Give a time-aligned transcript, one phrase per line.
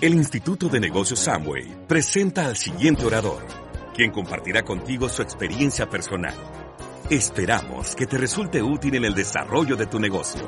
[0.00, 3.46] El Instituto de Negocios Samway presenta al siguiente orador,
[3.94, 6.34] quien compartirá contigo su experiencia personal.
[7.08, 10.46] Esperamos que te resulte útil en el desarrollo de tu negocio.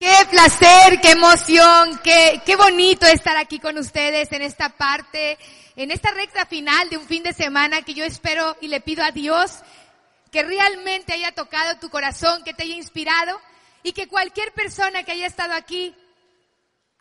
[0.00, 5.38] Qué placer, qué emoción, qué, qué bonito estar aquí con ustedes en esta parte,
[5.76, 9.04] en esta recta final de un fin de semana que yo espero y le pido
[9.04, 9.58] a Dios
[10.32, 13.38] que realmente haya tocado tu corazón, que te haya inspirado
[13.88, 15.94] y que cualquier persona que haya estado aquí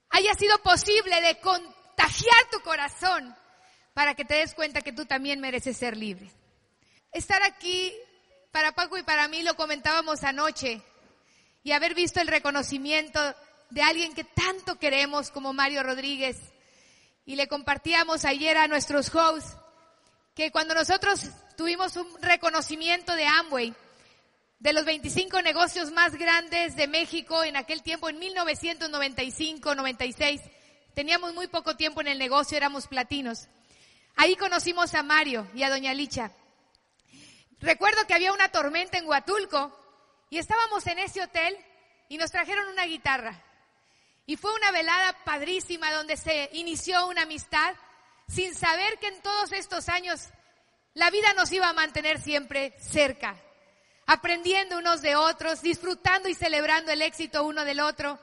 [0.10, 3.36] haya sido posible de contagiar tu corazón
[3.94, 6.32] para que te des cuenta que tú también mereces ser libre.
[7.12, 7.94] Estar aquí
[8.54, 10.82] para Paco y para mí lo comentábamos anoche
[11.62, 13.20] y haber visto el reconocimiento
[13.70, 16.38] de alguien que tanto queremos como Mario Rodríguez
[17.26, 19.58] y le compartíamos ayer a nuestros hosts
[20.34, 23.76] que cuando nosotros tuvimos un reconocimiento de Amway,
[24.60, 30.42] de los 25 negocios más grandes de México en aquel tiempo, en 1995-96.
[30.96, 33.50] Teníamos muy poco tiempo en el negocio, éramos platinos.
[34.16, 36.32] Ahí conocimos a Mario y a Doña Licha.
[37.60, 39.72] Recuerdo que había una tormenta en Huatulco
[40.32, 41.56] y estábamos en ese hotel
[42.10, 43.44] y nos trajeron una guitarra.
[44.26, 47.76] Y fue una velada padrísima donde se inició una amistad
[48.28, 50.30] sin saber que en todos estos años
[50.96, 53.40] la vida nos iba a mantener siempre cerca
[54.08, 58.18] aprendiendo unos de otros, disfrutando y celebrando el éxito uno del otro.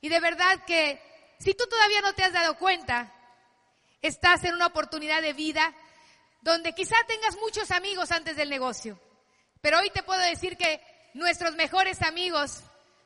[0.00, 1.00] Y de verdad que
[1.38, 3.12] si tú todavía no te has dado cuenta,
[4.02, 5.72] estás en una oportunidad de vida
[6.42, 9.00] donde quizá tengas muchos amigos antes del negocio.
[9.60, 10.82] Pero hoy te puedo decir que
[11.14, 12.60] nuestros mejores amigos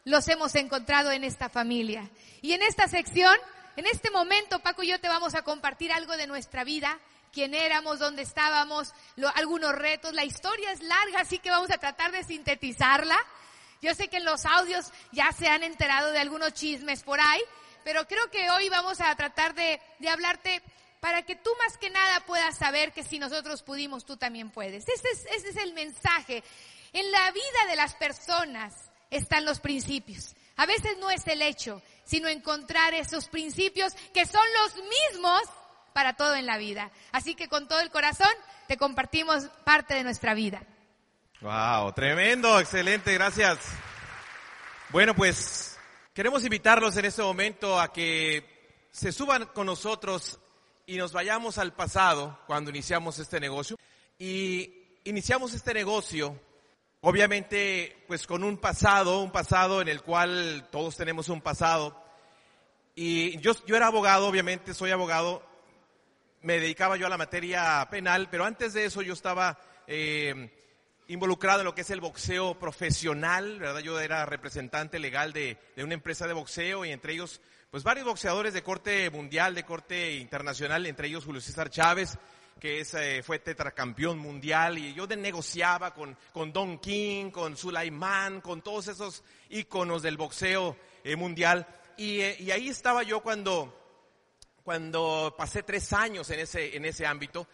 [0.05, 2.11] los hemos encontrado en esta familia.
[2.41, 3.37] Y en esta sección,
[3.77, 6.99] en este momento, Paco y yo te vamos a compartir algo de nuestra vida,
[7.39, 8.93] quién éramos, dónde estábamos,
[9.37, 10.13] algunos retos.
[10.13, 13.17] La historia es larga, así que vamos a tratar de sintetizarla.
[13.81, 17.41] Yo sé que en los audios ya se han enterado de algunos chismes por ahí,
[17.85, 20.63] pero creo que hoy vamos a tratar de, hablarte
[20.99, 24.89] para que tú más que nada puedas saber que si nosotros pudimos, tú también puedes.
[24.89, 26.43] Ese es, ese es el mensaje.
[26.93, 28.75] En la vida de las personas
[29.11, 30.35] están los principios.
[30.57, 35.43] A veces no es el hecho, sino encontrar esos principios que son los mismos
[35.99, 36.93] para todo en la vida.
[37.11, 38.29] Así que con todo el corazón
[38.69, 40.63] te compartimos parte de nuestra vida.
[41.41, 43.59] Wow, tremendo, excelente, gracias.
[44.91, 45.77] Bueno, pues
[46.15, 50.39] queremos invitarlos en este momento a que se suban con nosotros
[50.87, 53.77] y nos vayamos al pasado cuando iniciamos este negocio.
[54.21, 56.41] Y iniciamos este negocio,
[57.01, 62.01] obviamente, pues con un pasado, un pasado en el cual todos tenemos un pasado.
[62.95, 65.48] Y yo, yo era abogado, obviamente, soy abogado,
[66.43, 70.51] me dedicaba yo a la materia penal, pero antes de eso yo estaba eh,
[71.09, 73.81] involucrado en lo que es el boxeo profesional, ¿verdad?
[73.81, 77.41] Yo era representante legal de, una empresa de boxeo y entre ellos,
[77.71, 82.19] pues varios boxeadores de corte mundial, de corte internacional, entre ellos Julio César Chávez,
[82.61, 87.57] que es, eh, fue tetracampeón mundial, y yo de negociaba con, con Don King, con
[87.57, 91.67] Sulaimán, con todos esos íconos del boxeo eh, mundial.
[91.97, 93.78] Y, y ahí estaba yo cuando
[94.69, 97.49] cuando pasé tres años en ese, en ese ámbito.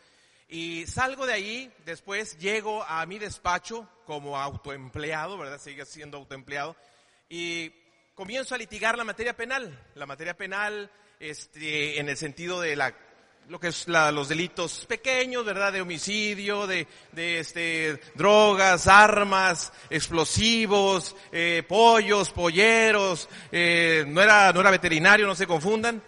[0.49, 5.61] Y salgo de ahí, después llego a mi despacho como autoempleado, ¿verdad?
[5.61, 6.75] Sigue siendo autoempleado.
[7.29, 7.71] Y
[8.17, 9.81] comienzo a litigar la materia penal.
[9.95, 12.93] La materia penal, este, en el sentido de la,
[13.49, 15.73] lo que es los delitos pequeños, ¿verdad?
[15.73, 24.61] De homicidio, de, de este, drogas, armas, explosivos, eh, pollos, polleros, eh, no era, no
[24.61, 26.03] era veterinario, no se confundan.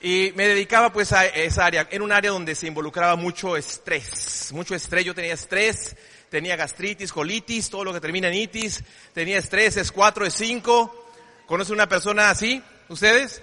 [0.00, 1.88] Y me dedicaba pues a esa área.
[1.90, 4.50] Era un área donde se involucraba mucho estrés.
[4.52, 5.04] Mucho estrés.
[5.04, 5.96] Yo tenía estrés,
[6.30, 8.82] tenía gastritis, colitis, todo lo que termina en itis.
[9.12, 11.10] Tenía estrés, es cuatro, es cinco.
[11.46, 12.62] ¿Conoce una persona así?
[12.88, 13.42] ¿Ustedes?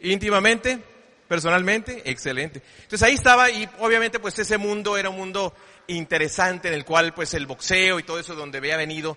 [0.00, 0.82] ¿Íntimamente?
[1.28, 2.02] ¿Personalmente?
[2.04, 2.62] Excelente.
[2.82, 5.54] Entonces ahí estaba y obviamente pues ese mundo era un mundo
[5.88, 9.16] interesante en el cual pues el boxeo y todo eso donde había venido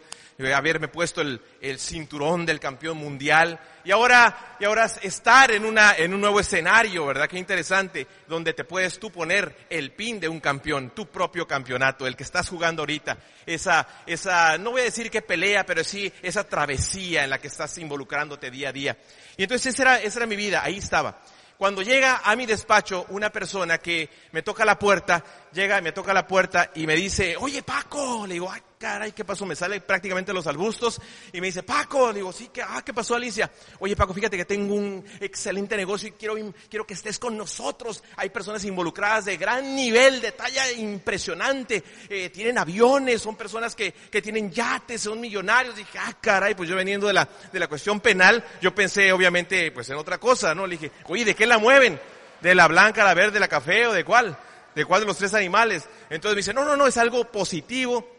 [0.55, 5.95] haberme puesto el, el, cinturón del campeón mundial y ahora, y ahora estar en una,
[5.95, 7.27] en un nuevo escenario, ¿verdad?
[7.27, 12.05] Qué interesante, donde te puedes tú poner el pin de un campeón, tu propio campeonato,
[12.05, 16.11] el que estás jugando ahorita, esa, esa, no voy a decir que pelea, pero sí
[16.21, 18.97] esa travesía en la que estás involucrándote día a día.
[19.37, 21.21] Y entonces esa era, esa era mi vida, ahí estaba.
[21.57, 26.13] Cuando llega a mi despacho una persona que me toca la puerta llega, me toca
[26.13, 29.45] la puerta y me dice, oye Paco, le digo, ay caray, ¿qué pasó?
[29.45, 31.01] Me sale prácticamente los arbustos
[31.33, 33.51] y me dice, Paco, digo, sí, ¿qué, ah, ¿qué pasó Alicia?
[33.79, 36.35] Oye Paco, fíjate que tengo un excelente negocio y quiero,
[36.69, 38.03] quiero que estés con nosotros.
[38.17, 43.91] Hay personas involucradas de gran nivel, de talla impresionante, eh, tienen aviones, son personas que,
[43.91, 45.75] que tienen yates, son millonarios.
[45.75, 49.71] dije, ah, caray, pues yo veniendo de la, de la cuestión penal, yo pensé obviamente
[49.71, 50.67] pues en otra cosa, ¿no?
[50.67, 51.99] Le dije, oye, ¿de qué la mueven?
[52.41, 54.37] ¿De la blanca, la verde, la café o de cuál?
[54.75, 55.89] ¿De cuál de los tres animales?
[56.09, 58.16] Entonces me dice, no, no, no, es algo positivo,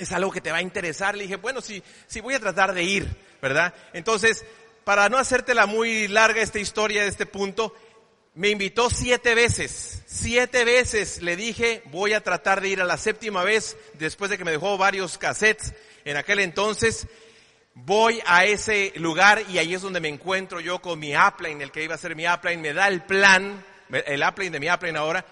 [0.00, 1.14] es algo que te va a interesar.
[1.14, 3.06] Le dije, bueno, sí, sí voy a tratar de ir,
[3.40, 3.74] ¿verdad?
[3.92, 4.44] Entonces,
[4.84, 7.74] para no hacértela muy larga esta historia de este punto,
[8.34, 12.96] me invitó siete veces, siete veces le dije, voy a tratar de ir a la
[12.96, 15.74] séptima vez, después de que me dejó varios cassettes
[16.04, 17.06] en aquel entonces,
[17.74, 21.72] voy a ese lugar y ahí es donde me encuentro yo con mi upline, el
[21.72, 24.96] que iba a ser mi upline, me da el plan, el upline de mi upline
[24.96, 25.26] ahora,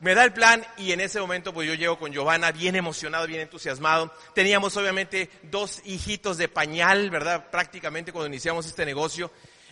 [0.00, 3.26] me da el plan y en ese momento pues yo llego con Giovanna bien emocionado,
[3.26, 4.12] bien entusiasmado.
[4.34, 7.50] Teníamos obviamente dos hijitos de pañal, ¿verdad?
[7.50, 9.30] Prácticamente cuando iniciamos este negocio.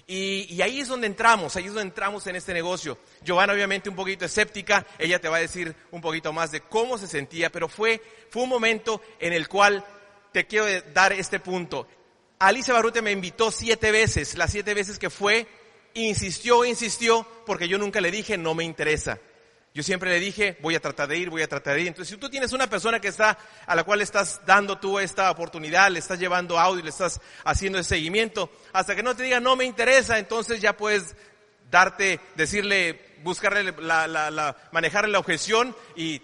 [0.08, 2.96] Y, y, ahí es donde entramos, ahí es donde entramos en este negocio.
[3.24, 6.96] Giovanna obviamente un poquito escéptica, ella te va a decir un poquito más de cómo
[6.96, 8.00] se sentía, pero fue,
[8.30, 9.84] fue un momento en el cual
[10.30, 11.88] te quiero dar este punto.
[12.38, 15.48] Alicia Barrute me invitó siete veces, las siete veces que fue,
[15.94, 19.18] insistió, insistió, porque yo nunca le dije no me interesa.
[19.76, 21.88] Yo siempre le dije, voy a tratar de ir, voy a tratar de ir.
[21.88, 23.36] Entonces, si tú tienes una persona que está,
[23.66, 27.76] a la cual estás dando tú esta oportunidad, le estás llevando audio, le estás haciendo
[27.76, 31.14] el seguimiento, hasta que no te diga, no me interesa, entonces ya puedes
[31.70, 36.22] darte, decirle, buscarle la, la, la, manejarle la objeción y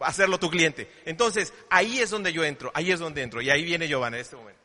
[0.00, 0.90] hacerlo tu cliente.
[1.04, 4.22] Entonces, ahí es donde yo entro, ahí es donde entro, y ahí viene Giovanna en
[4.22, 4.60] este momento.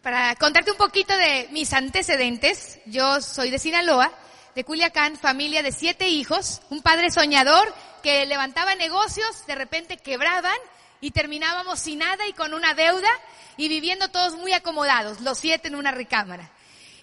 [0.00, 4.10] Para contarte un poquito de mis antecedentes, yo soy de Sinaloa,
[4.56, 7.72] de Culiacán, familia de siete hijos, un padre soñador
[8.02, 10.56] que levantaba negocios, de repente quebraban
[11.02, 13.10] y terminábamos sin nada y con una deuda
[13.58, 16.50] y viviendo todos muy acomodados, los siete en una recámara.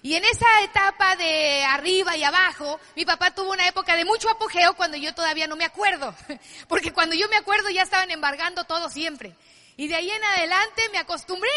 [0.02, 4.28] Y en esa etapa de arriba y abajo, mi papá tuvo una época de mucho
[4.28, 6.12] apogeo cuando yo todavía no me acuerdo.
[6.68, 9.36] Porque cuando yo me acuerdo ya estaban embargando todo siempre.
[9.76, 11.50] Y de ahí en adelante me acostumbré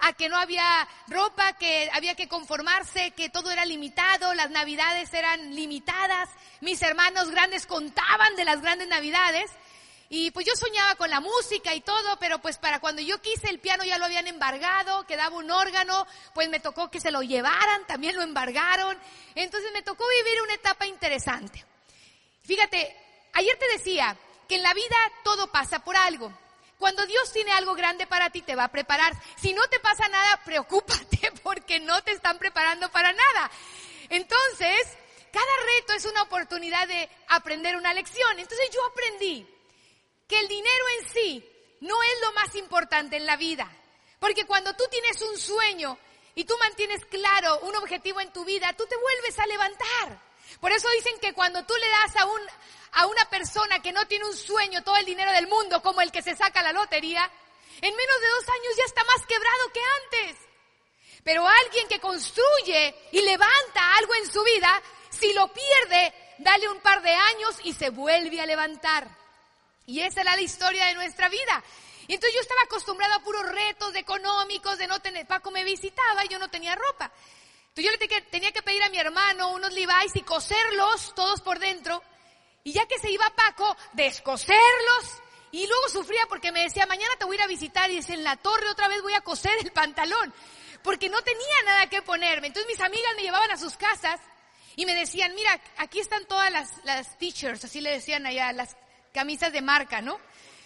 [0.00, 5.12] a que no había ropa, que había que conformarse, que todo era limitado, las navidades
[5.12, 6.28] eran limitadas,
[6.60, 9.50] mis hermanos grandes contaban de las grandes navidades.
[10.10, 13.50] Y pues yo soñaba con la música y todo, pero pues para cuando yo quise
[13.50, 17.22] el piano ya lo habían embargado, quedaba un órgano, pues me tocó que se lo
[17.22, 18.96] llevaran, también lo embargaron.
[19.34, 21.62] Entonces me tocó vivir una etapa interesante.
[22.42, 22.96] Fíjate,
[23.34, 24.16] ayer te decía
[24.48, 26.32] que en la vida todo pasa por algo.
[26.78, 29.12] Cuando Dios tiene algo grande para ti, te va a preparar.
[29.36, 33.50] Si no te pasa nada, preocúpate porque no te están preparando para nada.
[34.08, 34.96] Entonces,
[35.32, 38.38] cada reto es una oportunidad de aprender una lección.
[38.38, 39.46] Entonces yo aprendí
[40.26, 43.70] que el dinero en sí no es lo más importante en la vida.
[44.20, 45.98] Porque cuando tú tienes un sueño
[46.34, 50.27] y tú mantienes claro un objetivo en tu vida, tú te vuelves a levantar.
[50.60, 52.40] Por eso dicen que cuando tú le das a un,
[52.92, 56.10] a una persona que no tiene un sueño todo el dinero del mundo como el
[56.10, 57.30] que se saca la lotería,
[57.80, 60.48] en menos de dos años ya está más quebrado que antes.
[61.24, 66.80] Pero alguien que construye y levanta algo en su vida, si lo pierde, dale un
[66.80, 69.08] par de años y se vuelve a levantar.
[69.86, 71.62] Y esa era la historia de nuestra vida.
[72.06, 76.24] Y entonces yo estaba acostumbrada a puros retos económicos, de no tener, Paco me visitaba
[76.24, 77.12] y yo no tenía ropa.
[77.78, 81.60] Entonces yo le tenía que pedir a mi hermano unos Levi's y coserlos todos por
[81.60, 82.02] dentro.
[82.64, 85.22] Y ya que se iba Paco, descoserlos.
[85.52, 88.14] Y luego sufría porque me decía, mañana te voy a ir a visitar y dice,
[88.14, 90.34] en la torre otra vez voy a coser el pantalón.
[90.82, 92.48] Porque no tenía nada que ponerme.
[92.48, 94.20] Entonces mis amigas me llevaban a sus casas
[94.74, 98.76] y me decían, mira, aquí están todas las, las teachers, así le decían allá, las
[99.12, 100.18] camisas de marca, ¿no?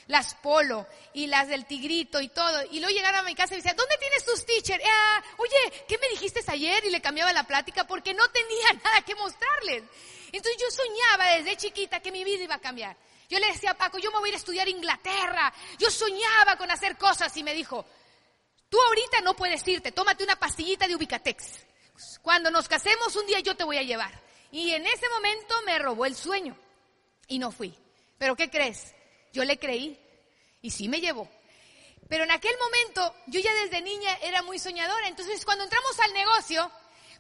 [0.09, 2.63] Las polo y las del tigrito y todo.
[2.71, 4.83] Y luego llegaron a mi casa y me decían, ¿dónde tienes tus teachers?
[4.85, 6.85] Ah, oye, ¿qué me dijiste ayer?
[6.85, 9.85] Y le cambiaba la plática porque no tenía nada que mostrarles.
[10.33, 12.97] Entonces yo soñaba desde chiquita que mi vida iba a cambiar.
[13.29, 15.53] Yo le decía a Paco, yo me voy a ir a estudiar Inglaterra.
[15.79, 17.87] Yo soñaba con hacer cosas y me dijo,
[18.69, 21.65] tú ahorita no puedes irte, tómate una pastillita de Ubicatex.
[22.23, 24.13] Cuando nos casemos un día yo te voy a llevar.
[24.51, 26.57] Y en ese momento me robó el sueño
[27.27, 27.75] y no fui.
[28.19, 28.95] Pero ¿qué crees?
[29.33, 29.99] Yo le creí
[30.61, 31.29] y sí me llevó.
[32.09, 35.09] Pero en aquel momento yo ya desde niña era muy soñadora.
[35.09, 36.71] Entonces cuando entramos al negocio,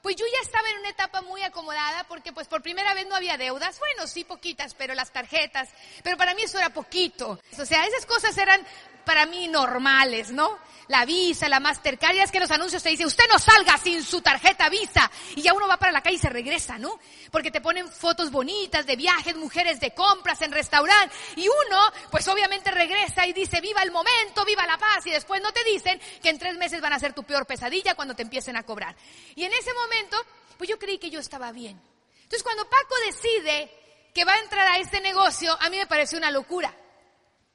[0.03, 3.15] pues yo ya estaba en una etapa muy acomodada porque pues por primera vez no
[3.15, 3.79] había deudas.
[3.79, 5.69] Bueno, sí poquitas, pero las tarjetas.
[6.03, 7.41] Pero para mí eso era poquito.
[7.59, 8.67] O sea, esas cosas eran
[9.05, 10.59] para mí normales, ¿no?
[10.89, 14.03] La Visa, la Mastercard, ya es que los anuncios te dicen, usted no salga sin
[14.03, 15.11] su tarjeta Visa.
[15.37, 16.99] Y ya uno va para la calle y se regresa, ¿no?
[17.31, 21.15] Porque te ponen fotos bonitas de viajes, mujeres de compras en restaurante.
[21.37, 25.07] Y uno, pues obviamente regresa y dice, viva el momento, viva la paz.
[25.07, 27.95] Y después no te dicen que en tres meses van a ser tu peor pesadilla
[27.95, 28.95] cuando te empiecen a cobrar.
[29.35, 30.17] Y en ese momento,
[30.59, 31.81] pues yo creí que yo estaba bien.
[32.23, 33.71] Entonces cuando Paco decide
[34.15, 36.75] que va a entrar a este negocio, a mí me pareció una locura.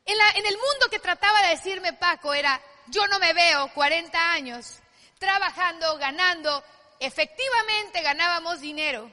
[0.07, 4.79] En, el mundo que trataba de decirme Paco era, yo no me veo 40 años
[5.19, 6.63] trabajando, ganando.
[6.99, 9.11] Efectivamente ganábamos dinero,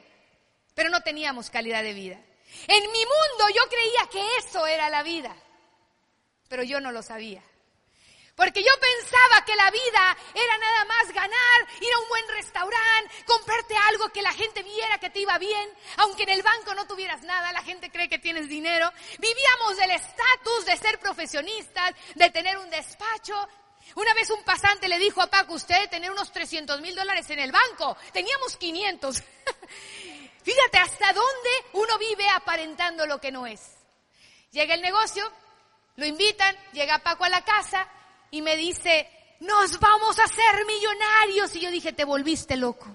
[0.73, 2.17] pero no teníamos calidad de vida.
[2.67, 5.35] En mi mundo yo creía que eso era la vida,
[6.47, 7.43] pero yo no lo sabía.
[8.35, 13.15] Porque yo pensaba que la vida era nada más ganar, ir a un buen restaurante,
[13.25, 16.85] comprarte algo que la gente viera que te iba bien, aunque en el banco no
[16.85, 18.91] tuvieras nada, la gente cree que tienes dinero.
[19.19, 23.47] Vivíamos del estatus de ser profesionistas, de tener un despacho.
[23.95, 27.39] Una vez un pasante le dijo a Paco, usted tener unos 300 mil dólares en
[27.39, 27.95] el banco.
[28.11, 29.23] Teníamos 500.
[30.43, 33.61] Fíjate hasta dónde uno vive aparentando lo que no es.
[34.51, 35.31] Llega el negocio,
[35.95, 37.87] lo invitan, llega Paco a la casa,
[38.35, 41.55] y me dice, nos vamos a hacer millonarios.
[41.55, 42.85] Y yo dije, te volviste loco.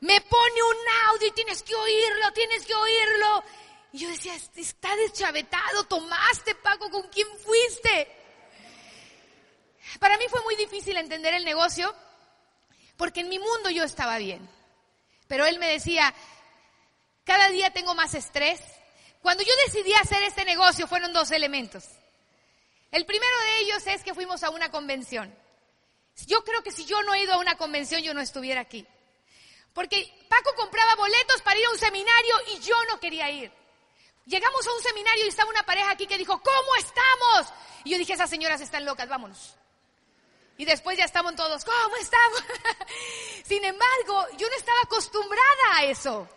[0.00, 3.44] Me pone un audio y tienes que oírlo, tienes que oírlo.
[3.92, 8.08] Y yo decía, está deschavetado, tomaste Paco, ¿con quién fuiste?
[10.00, 11.94] Para mí fue muy difícil entender el negocio
[12.96, 14.48] porque en mi mundo yo estaba bien.
[15.28, 16.14] Pero él me decía,
[17.24, 18.62] cada día tengo más estrés.
[19.20, 21.84] Cuando yo decidí hacer este negocio fueron dos elementos.
[22.92, 25.34] El primero de ellos es que fuimos a una convención.
[26.26, 28.86] Yo creo que si yo no he ido a una convención, yo no estuviera aquí.
[29.72, 33.50] Porque Paco compraba boletos para ir a un seminario y yo no quería ir.
[34.26, 37.52] Llegamos a un seminario y estaba una pareja aquí que dijo, ¿cómo estamos?
[37.84, 39.56] Y yo dije, esas señoras están locas, vámonos.
[40.58, 42.44] Y después ya estamos todos, ¿cómo estamos?
[43.44, 46.28] Sin embargo, yo no estaba acostumbrada a eso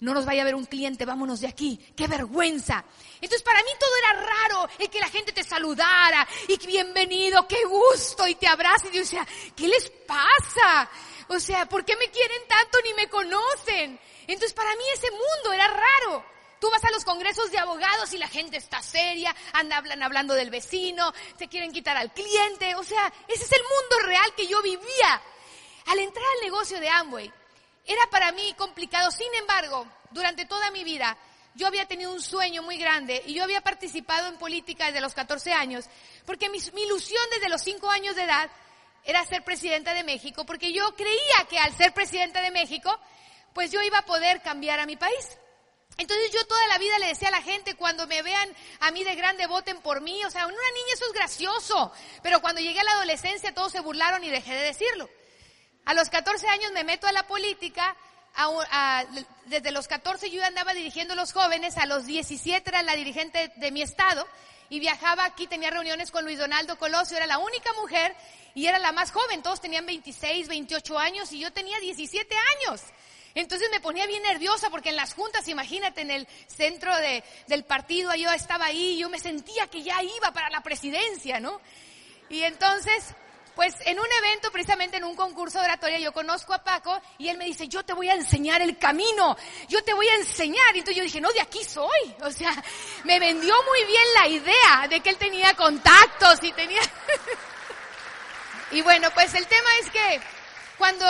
[0.00, 2.84] no nos vaya a ver un cliente, vámonos de aquí, qué vergüenza.
[3.20, 7.64] Entonces para mí todo era raro, el que la gente te saludara y bienvenido, qué
[7.64, 10.90] gusto y te abraza y yo decía, ¿qué les pasa?
[11.28, 14.00] O sea, ¿por qué me quieren tanto ni me conocen?
[14.26, 16.24] Entonces para mí ese mundo era raro.
[16.60, 20.50] Tú vas a los congresos de abogados y la gente está seria, andan hablando del
[20.50, 24.60] vecino, se quieren quitar al cliente, o sea, ese es el mundo real que yo
[24.62, 25.22] vivía.
[25.86, 27.32] Al entrar al negocio de Amway,
[27.86, 31.16] era para mí complicado, sin embargo, durante toda mi vida,
[31.54, 35.14] yo había tenido un sueño muy grande y yo había participado en política desde los
[35.14, 35.86] 14 años,
[36.24, 38.50] porque mi, ilusión desde los 5 años de edad
[39.04, 42.96] era ser presidenta de México, porque yo creía que al ser presidenta de México,
[43.54, 45.38] pues yo iba a poder cambiar a mi país.
[45.98, 48.48] Entonces yo toda la vida le decía a la gente, cuando me vean
[48.80, 50.24] a mí de grande, voten por mí.
[50.24, 51.92] O sea, en una niña eso es gracioso.
[52.22, 55.10] Pero cuando llegué a la adolescencia todos se burlaron y dejé de decirlo.
[55.84, 57.96] A los 14 años me meto a la política,
[59.46, 63.52] desde los 14 yo andaba dirigiendo a los jóvenes, a los 17 era la dirigente
[63.56, 64.26] de mi estado
[64.68, 68.14] y viajaba aquí, tenía reuniones con Luis Donaldo Colosio, era la única mujer
[68.54, 72.82] y era la más joven, todos tenían 26, 28 años y yo tenía 17 años.
[73.34, 77.64] Entonces me ponía bien nerviosa porque en las juntas, imagínate, en el centro de, del
[77.64, 81.60] partido yo estaba ahí y yo me sentía que ya iba para la presidencia, ¿no?
[82.28, 83.14] Y entonces
[83.54, 87.28] pues en un evento, precisamente en un concurso de oratoria, yo conozco a Paco y
[87.28, 89.36] él me dice, yo te voy a enseñar el camino,
[89.68, 90.74] yo te voy a enseñar.
[90.74, 92.14] Y entonces yo dije, no, de aquí soy.
[92.22, 92.54] O sea,
[93.04, 96.80] me vendió muy bien la idea de que él tenía contactos y tenía...
[98.70, 100.20] y bueno, pues el tema es que
[100.78, 101.06] cuando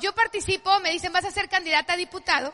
[0.00, 2.52] yo participo, me dicen, vas a ser candidata a diputado.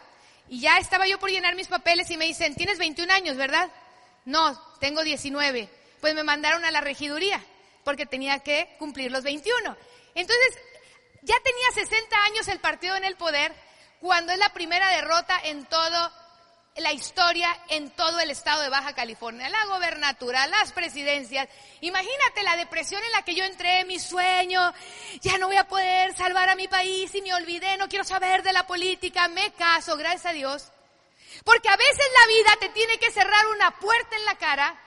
[0.49, 3.71] Y ya estaba yo por llenar mis papeles y me dicen, tienes 21 años, ¿verdad?
[4.25, 5.69] No, tengo 19.
[6.01, 7.43] Pues me mandaron a la regiduría
[7.85, 9.77] porque tenía que cumplir los 21.
[10.15, 10.59] Entonces,
[11.23, 13.55] ya tenía 60 años el partido en el poder
[14.01, 16.13] cuando es la primera derrota en todo
[16.77, 21.49] la historia en todo el estado de Baja California, la gobernatura, las presidencias.
[21.81, 24.73] Imagínate la depresión en la que yo entré, mi sueño,
[25.21, 28.43] ya no voy a poder salvar a mi país y me olvidé, no quiero saber
[28.43, 30.71] de la política, me caso, gracias a Dios.
[31.45, 34.81] Porque a veces la vida te tiene que cerrar una puerta en la cara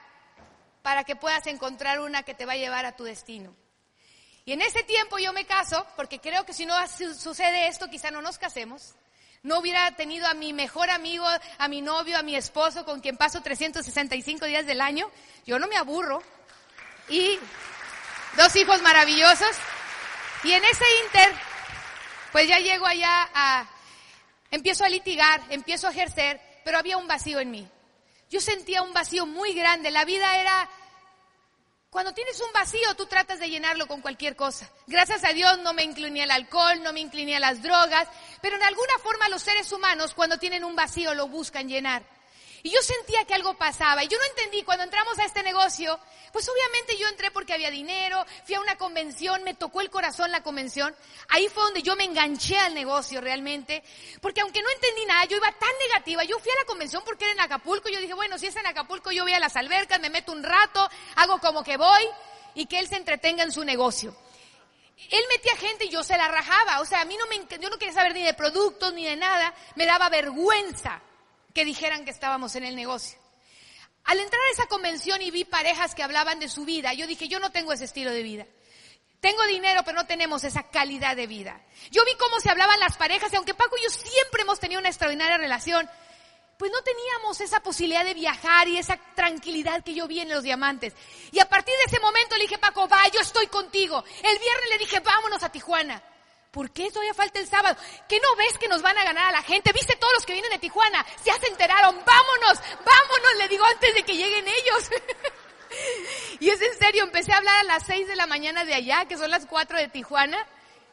[0.84, 3.56] para que puedas encontrar una que te va a llevar a tu destino.
[4.44, 8.10] Y en ese tiempo yo me caso, porque creo que si no sucede esto, quizá
[8.10, 8.94] no nos casemos.
[9.42, 11.24] No hubiera tenido a mi mejor amigo,
[11.56, 15.10] a mi novio, a mi esposo, con quien paso 365 días del año.
[15.46, 16.22] Yo no me aburro.
[17.08, 17.38] Y
[18.36, 19.56] dos hijos maravillosos.
[20.42, 21.34] Y en ese inter,
[22.30, 23.66] pues ya llego allá a,
[24.50, 27.70] empiezo a litigar, empiezo a ejercer, pero había un vacío en mí
[28.34, 29.92] yo sentía un vacío muy grande.
[29.92, 30.68] La vida era
[31.88, 34.68] Cuando tienes un vacío, tú tratas de llenarlo con cualquier cosa.
[34.88, 38.08] Gracias a Dios no me incliné al alcohol, no me incliné a las drogas,
[38.42, 42.02] pero en alguna forma los seres humanos cuando tienen un vacío lo buscan llenar.
[42.64, 44.02] Y yo sentía que algo pasaba.
[44.02, 46.00] Y yo no entendí, cuando entramos a este negocio,
[46.32, 50.32] pues obviamente yo entré porque había dinero, fui a una convención, me tocó el corazón
[50.32, 50.96] la convención.
[51.28, 53.84] Ahí fue donde yo me enganché al negocio realmente.
[54.22, 56.24] Porque aunque no entendí nada, yo iba tan negativa.
[56.24, 57.90] Yo fui a la convención porque era en Acapulco.
[57.90, 60.42] Yo dije, bueno, si es en Acapulco, yo voy a las albercas, me meto un
[60.42, 62.08] rato, hago como que voy
[62.54, 64.16] y que él se entretenga en su negocio.
[65.10, 66.80] Él metía gente y yo se la rajaba.
[66.80, 69.16] O sea, a mí no me, yo no quería saber ni de productos ni de
[69.16, 69.52] nada.
[69.74, 71.02] Me daba vergüenza
[71.54, 73.18] que dijeran que estábamos en el negocio.
[74.04, 77.28] Al entrar a esa convención y vi parejas que hablaban de su vida, yo dije,
[77.28, 78.46] yo no tengo ese estilo de vida.
[79.20, 81.58] Tengo dinero, pero no tenemos esa calidad de vida.
[81.90, 84.80] Yo vi cómo se hablaban las parejas y aunque Paco y yo siempre hemos tenido
[84.80, 85.88] una extraordinaria relación,
[86.58, 90.42] pues no teníamos esa posibilidad de viajar y esa tranquilidad que yo vi en los
[90.42, 90.92] diamantes.
[91.32, 94.04] Y a partir de ese momento le dije, Paco, va, yo estoy contigo.
[94.22, 96.02] El viernes le dije, vámonos a Tijuana.
[96.54, 97.76] ¿Por qué todavía falta el sábado?
[98.08, 99.72] ¿Qué no ves que nos van a ganar a la gente?
[99.72, 101.04] ¿Viste todos los que vienen de Tijuana?
[101.24, 101.96] Ya se enteraron.
[102.06, 104.90] Vámonos, vámonos, le digo antes de que lleguen ellos.
[106.38, 109.04] y es en serio, empecé a hablar a las seis de la mañana de allá,
[109.06, 110.46] que son las cuatro de Tijuana.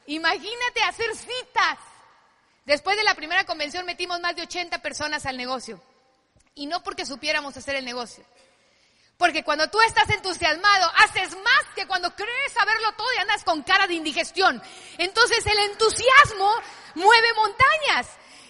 [0.07, 1.77] Imagínate hacer citas.
[2.65, 5.79] Después de la primera convención metimos más de 80 personas al negocio.
[6.55, 8.25] Y no porque supiéramos hacer el negocio,
[9.21, 13.61] porque cuando tú estás entusiasmado, haces más que cuando crees saberlo todo y andas con
[13.61, 14.59] cara de indigestión.
[14.97, 16.51] Entonces el entusiasmo
[16.95, 18.07] mueve montañas.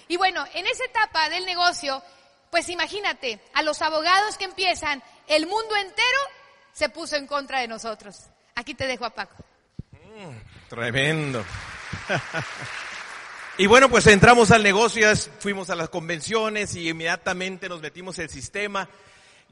[0.07, 2.01] Y bueno, en esa etapa del negocio,
[2.49, 6.19] pues imagínate, a los abogados que empiezan, el mundo entero
[6.71, 8.15] se puso en contra de nosotros.
[8.55, 9.43] Aquí te dejo a Paco.
[9.91, 11.43] Mm, tremendo.
[13.57, 18.29] y bueno, pues entramos al negocio, fuimos a las convenciones y inmediatamente nos metimos el
[18.29, 18.87] sistema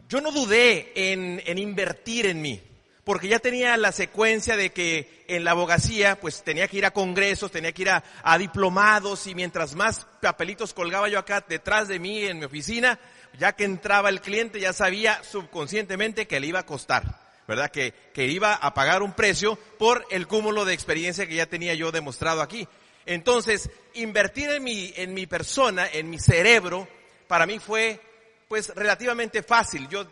[0.09, 2.59] yo no dudé en, invertir en mí,
[3.03, 6.91] porque ya tenía la secuencia de que en la abogacía, pues tenía que ir a
[6.91, 11.87] congresos, tenía que ir a, a diplomados y mientras más papelitos colgaba yo acá detrás
[11.87, 12.99] de mí en mi oficina,
[13.37, 17.29] ya que entraba el cliente ya sabía subconscientemente que le iba a costar.
[17.47, 17.71] ¿verdad?
[17.71, 21.73] Que, que, iba a pagar un precio por el cúmulo de experiencia que ya tenía
[21.73, 22.67] yo demostrado aquí.
[23.07, 26.87] Entonces, invertir en mi, en mi persona, en mi cerebro,
[27.27, 27.99] para mí fue
[28.49, 29.87] pues relativamente fácil.
[29.87, 30.05] Yo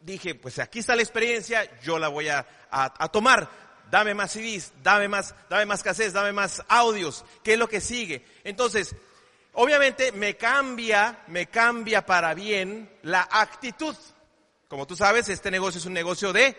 [0.00, 2.46] dije, pues aquí está la experiencia, yo la voy a,
[3.12, 3.50] tomar.
[3.90, 7.24] Dame más CDs, dame más, dame más cassettes, dame más audios.
[7.42, 8.24] ¿Qué es lo que sigue?
[8.44, 8.94] Entonces,
[9.54, 13.96] obviamente me cambia, me cambia para bien la actitud.
[14.68, 16.56] Como tú sabes, este negocio es un negocio de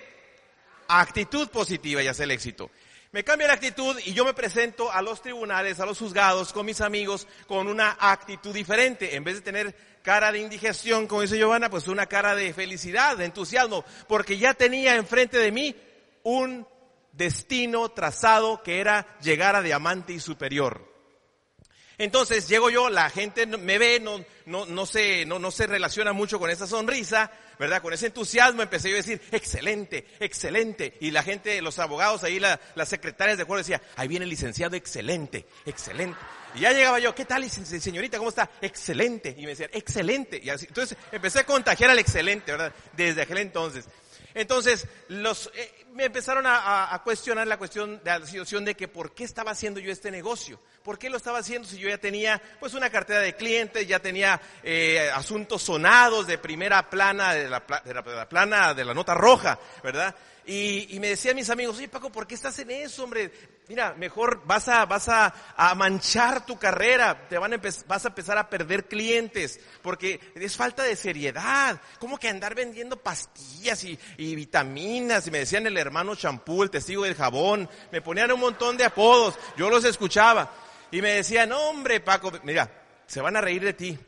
[0.89, 2.69] actitud positiva y hace el éxito.
[3.13, 6.65] Me cambia la actitud y yo me presento a los tribunales, a los juzgados, con
[6.65, 9.15] mis amigos, con una actitud diferente.
[9.17, 13.17] En vez de tener cara de indigestión, como dice Giovanna, pues una cara de felicidad,
[13.17, 15.75] de entusiasmo, porque ya tenía enfrente de mí
[16.23, 16.65] un
[17.11, 20.90] destino trazado que era llegar a diamante y superior.
[21.97, 26.13] Entonces llego yo, la gente me ve, no, no, no, se, no, no se relaciona
[26.13, 27.81] mucho con esa sonrisa, ¿verdad?
[27.81, 30.97] Con ese entusiasmo empecé yo a decir, excelente, excelente.
[30.99, 34.29] Y la gente, los abogados ahí, la, las secretarias de acuerdo decía, ahí viene el
[34.29, 36.19] licenciado, excelente, excelente.
[36.55, 38.17] Y ya llegaba yo, ¿qué tal, señorita?
[38.17, 38.49] ¿Cómo está?
[38.61, 39.35] Excelente.
[39.37, 40.39] Y me decían, excelente.
[40.43, 42.73] Y así, entonces empecé a contagiar al excelente, ¿verdad?
[42.93, 43.85] Desde aquel entonces.
[44.33, 49.13] Entonces, los, eh, me empezaron a, cuestionar la cuestión de la situación de que por
[49.13, 50.59] qué estaba haciendo yo este negocio.
[50.83, 53.99] ¿Por qué lo estaba haciendo si yo ya tenía pues una cartera de clientes, ya
[53.99, 59.13] tenía eh, asuntos sonados de primera plana, de la, de la, plana de la nota
[59.13, 60.15] roja, ¿verdad?
[60.45, 63.31] Y, y, me decían mis amigos, oye Paco, ¿por qué estás en eso, hombre?
[63.67, 68.07] Mira, mejor vas a, vas a, a manchar tu carrera, te van a vas a
[68.07, 71.79] empezar a perder clientes, porque es falta de seriedad.
[71.99, 75.27] ¿Cómo que andar vendiendo pastillas y, y vitaminas?
[75.27, 78.85] Y me decían el hermano champú, el testigo del jabón, me ponían un montón de
[78.85, 80.51] apodos, yo los escuchaba.
[80.89, 82.69] Y me decían, hombre Paco, mira,
[83.05, 83.99] se van a reír de ti.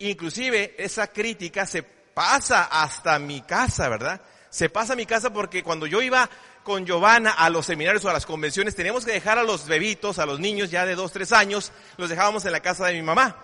[0.00, 4.20] Inclusive esa crítica se pasa hasta mi casa, ¿verdad?
[4.52, 6.28] Se pasa a mi casa porque cuando yo iba
[6.62, 10.18] con Giovanna a los seminarios o a las convenciones, teníamos que dejar a los bebitos,
[10.18, 13.00] a los niños ya de dos, tres años, los dejábamos en la casa de mi
[13.00, 13.34] mamá.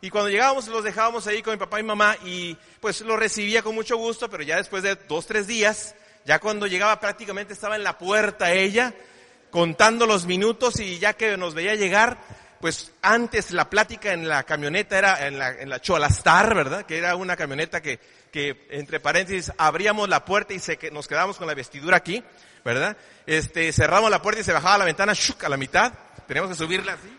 [0.00, 3.62] Y cuando llegábamos los dejábamos ahí con mi papá y mamá y pues lo recibía
[3.62, 7.76] con mucho gusto, pero ya después de dos, tres días, ya cuando llegaba prácticamente estaba
[7.76, 8.94] en la puerta ella,
[9.50, 12.16] contando los minutos y ya que nos veía llegar,
[12.62, 16.86] pues antes la plática en la camioneta era en la, en la Cholastar, ¿verdad?
[16.86, 18.00] Que era una camioneta que
[18.36, 22.22] que entre paréntesis abríamos la puerta y se, nos quedábamos con la vestidura aquí,
[22.66, 22.94] ¿verdad?
[23.24, 25.90] Este, cerramos la puerta y se bajaba la ventana shuk, a la mitad,
[26.28, 27.18] teníamos que subirla así.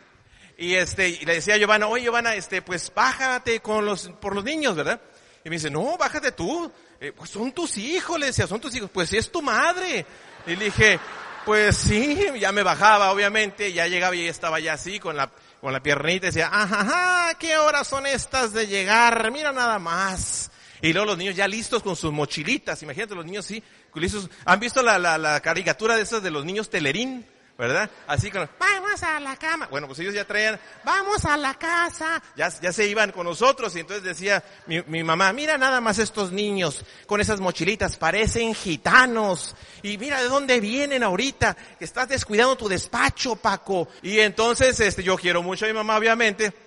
[0.60, 4.36] Y este, y le decía a Giovanna, oye Giovanna, este, pues bájate con los, por
[4.36, 5.02] los niños, ¿verdad?
[5.44, 6.72] Y me dice, no, bájate tú.
[7.02, 8.92] Eh, pues son tus hijos, le decía, son tus hijos.
[8.94, 10.06] Pues es tu madre.
[10.46, 11.00] Y le dije,
[11.46, 15.74] pues sí, ya me bajaba, obviamente, ya llegaba y estaba ya así, con la, con
[15.74, 19.32] la piernita, y decía, ajá, ¿qué horas son estas de llegar?
[19.32, 20.52] Mira nada más.
[20.82, 23.64] Y luego los niños ya listos con sus mochilitas, imagínate los niños sí,
[23.96, 24.30] listos.
[24.46, 27.26] ¿Han visto la, la, la caricatura de esas de los niños telerín?
[27.58, 27.90] ¿verdad?
[28.06, 29.68] Así con, vamos a la cama.
[29.72, 32.22] Bueno, pues ellos ya traían, vamos a la casa.
[32.36, 35.98] Ya, ya se iban con nosotros y entonces decía mi, mi mamá, mira nada más
[35.98, 39.56] estos niños con esas mochilitas, parecen gitanos.
[39.82, 43.88] Y mira de dónde vienen ahorita, que estás descuidando tu despacho, Paco.
[44.04, 46.67] Y entonces, este, yo quiero mucho a mi mamá, obviamente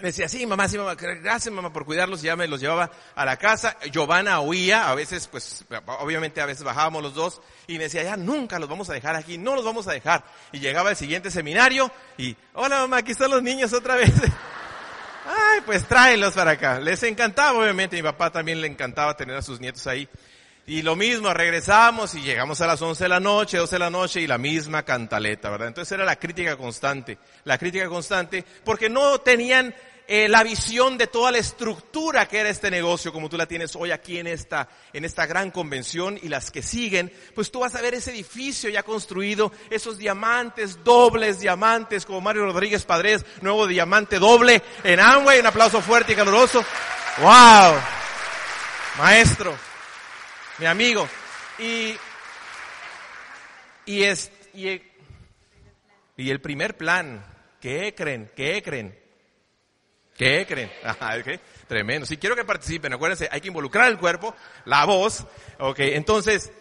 [0.00, 2.22] me decía, sí, mamá, sí, mamá, gracias, mamá, por cuidarlos.
[2.22, 3.76] Ya me los llevaba a la casa.
[3.90, 5.64] Giovanna oía, a veces, pues,
[6.00, 7.40] obviamente a veces bajábamos los dos.
[7.66, 10.24] Y me decía, ya nunca los vamos a dejar aquí, no los vamos a dejar.
[10.52, 14.12] Y llegaba el siguiente seminario y, hola mamá, aquí están los niños otra vez.
[15.26, 16.80] Ay, pues tráelos para acá.
[16.80, 20.08] Les encantaba, obviamente, mi papá también le encantaba tener a sus nietos ahí.
[20.66, 23.90] Y lo mismo, regresamos y llegamos a las 11 de la noche, 12 de la
[23.90, 25.68] noche y la misma cantaleta, ¿verdad?
[25.68, 29.74] Entonces era la crítica constante, la crítica constante, porque no tenían
[30.12, 33.76] eh, la visión de toda la estructura que era este negocio, como tú la tienes
[33.76, 37.76] hoy aquí en esta, en esta gran convención y las que siguen, pues tú vas
[37.76, 43.68] a ver ese edificio ya construido, esos diamantes, dobles diamantes, como Mario Rodríguez Padres, nuevo
[43.68, 46.64] diamante doble en Amway, un aplauso fuerte y caluroso.
[47.18, 47.80] ¡Wow!
[48.98, 49.56] Maestro,
[50.58, 51.08] mi amigo.
[51.60, 51.94] Y,
[53.86, 54.82] y, es, y,
[56.16, 57.24] y el primer plan,
[57.60, 58.28] ¿qué creen?
[58.34, 58.98] ¿Qué creen?
[60.20, 60.70] ¿Qué creen?
[61.66, 62.04] Tremendo.
[62.04, 65.24] Si quiero que participen, acuérdense, hay que involucrar el cuerpo, la voz.
[65.58, 66.52] Ok, entonces,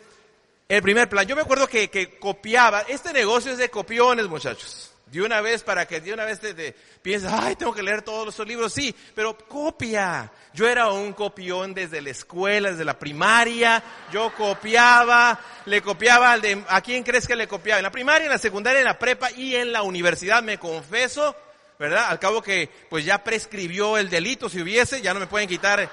[0.70, 1.28] el primer plan.
[1.28, 2.86] Yo me acuerdo que, que copiaba.
[2.88, 4.94] Este negocio es de copiones, muchachos.
[5.08, 8.02] De una vez para que de una vez te, te pienses, ay, tengo que leer
[8.02, 8.72] todos los libros.
[8.72, 10.32] Sí, pero copia.
[10.54, 13.84] Yo era un copión desde la escuela, desde la primaria.
[14.14, 17.80] Yo copiaba, le copiaba al de, ¿a quién crees que le copiaba?
[17.80, 21.36] En la primaria, en la secundaria, en la prepa y en la universidad, me confieso
[21.80, 22.08] ¿verdad?
[22.10, 25.90] Al cabo que pues ya prescribió el delito, si hubiese, ya no me pueden quitar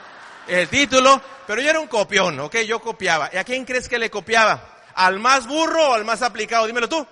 [0.48, 2.56] el título, pero yo era un copión, ¿ok?
[2.62, 3.30] Yo copiaba.
[3.32, 4.82] ¿Y a quién crees que le copiaba?
[4.96, 6.66] ¿Al más burro o al más aplicado?
[6.66, 7.06] Dímelo tú.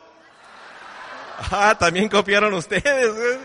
[1.50, 3.38] Ah, también copiaron ustedes.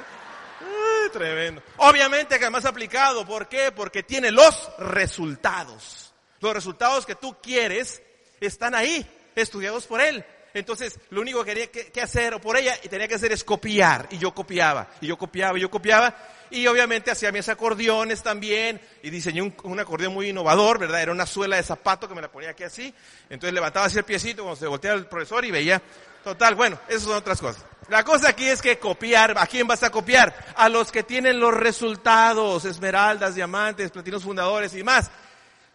[1.14, 1.62] tremendo.
[1.78, 3.72] Obviamente que al más aplicado, ¿por qué?
[3.72, 6.12] Porque tiene los resultados.
[6.40, 8.02] Los resultados que tú quieres
[8.40, 10.26] están ahí, estudiados por él.
[10.54, 13.44] Entonces, lo único que quería que, hacer, o por ella, y tenía que hacer es
[13.44, 14.08] copiar.
[14.12, 16.16] Y yo copiaba, y yo copiaba, y yo copiaba.
[16.52, 21.02] Y obviamente hacía mis acordeones también, y diseñé un, acordeón muy innovador, ¿verdad?
[21.02, 22.94] Era una suela de zapato que me la ponía aquí así.
[23.30, 25.82] Entonces levantaba así el piecito cuando se volteaba el profesor y veía.
[26.24, 27.64] Total, bueno, esas son otras cosas.
[27.88, 30.54] La cosa aquí es que copiar, ¿a quién vas a copiar?
[30.56, 35.10] A los que tienen los resultados, esmeraldas, diamantes, platinos fundadores y más.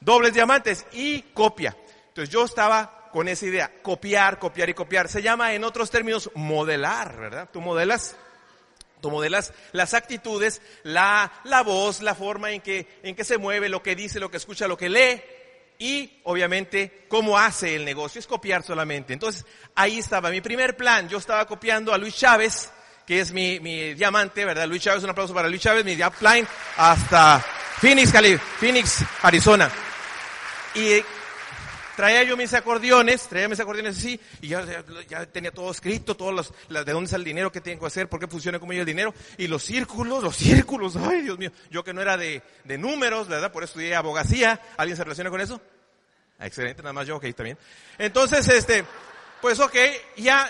[0.01, 1.77] Dobles diamantes y copia.
[2.09, 5.09] Entonces yo estaba con esa idea, copiar, copiar y copiar.
[5.09, 7.49] Se llama en otros términos modelar, ¿verdad?
[7.53, 8.17] Tú modelas,
[9.01, 13.69] tú modelas las actitudes, la, la voz, la forma en que, en que se mueve,
[13.69, 15.23] lo que dice, lo que escucha, lo que lee
[15.79, 19.13] y obviamente cómo hace el negocio, es copiar solamente.
[19.13, 19.47] Entonces
[19.77, 22.73] ahí estaba mi primer plan, yo estaba copiando a Luis Chávez,
[23.07, 24.67] que es mi, mi diamante, ¿verdad?
[24.67, 26.49] Luis Chávez, un aplauso para Luis Chávez, mi upline
[26.79, 27.39] hasta
[27.79, 28.13] Phoenix,
[28.59, 29.71] Phoenix, Arizona.
[30.75, 31.01] Y
[31.97, 34.65] traía yo mis acordeones, traía mis acordeones así, y ya,
[35.09, 38.09] ya, tenía todo escrito, todos los, de dónde sale el dinero, qué tengo que hacer,
[38.09, 41.51] por qué funciona como yo el dinero, y los círculos, los círculos, ay Dios mío,
[41.71, 43.53] yo que no era de, de números, ¿verdad?
[43.53, 45.61] Por eso estudié abogacía, ¿alguien se relaciona con eso?
[46.41, 47.57] Excelente, nada más yo, ok, también.
[47.99, 48.85] Entonces, este,
[49.41, 49.77] pues ok,
[50.17, 50.49] ya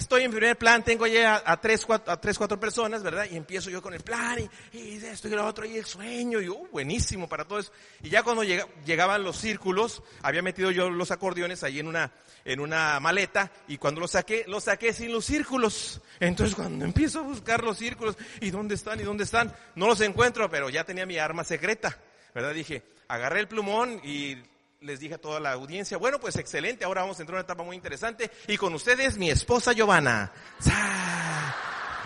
[0.00, 3.26] estoy en primer plan, tengo ya a, tres, cuatro, a tres, cuatro personas, ¿verdad?
[3.30, 4.38] Y empiezo yo con el plan
[4.72, 7.70] y, y esto y lo otro y el sueño y uh, buenísimo para todo eso.
[8.02, 12.12] Y ya cuando llegaban los círculos, había metido yo los acordeones ahí en una,
[12.44, 16.00] en una maleta y cuando los saqué, los saqué sin los círculos.
[16.18, 20.00] Entonces cuando empiezo a buscar los círculos y dónde están y dónde están, no los
[20.00, 21.98] encuentro, pero ya tenía mi arma secreta,
[22.34, 22.54] ¿verdad?
[22.54, 24.36] Dije, agarré el plumón y
[24.82, 27.44] les dije a toda la audiencia, bueno, pues excelente, ahora vamos a entrar en una
[27.44, 30.32] etapa muy interesante y con ustedes mi esposa Giovanna.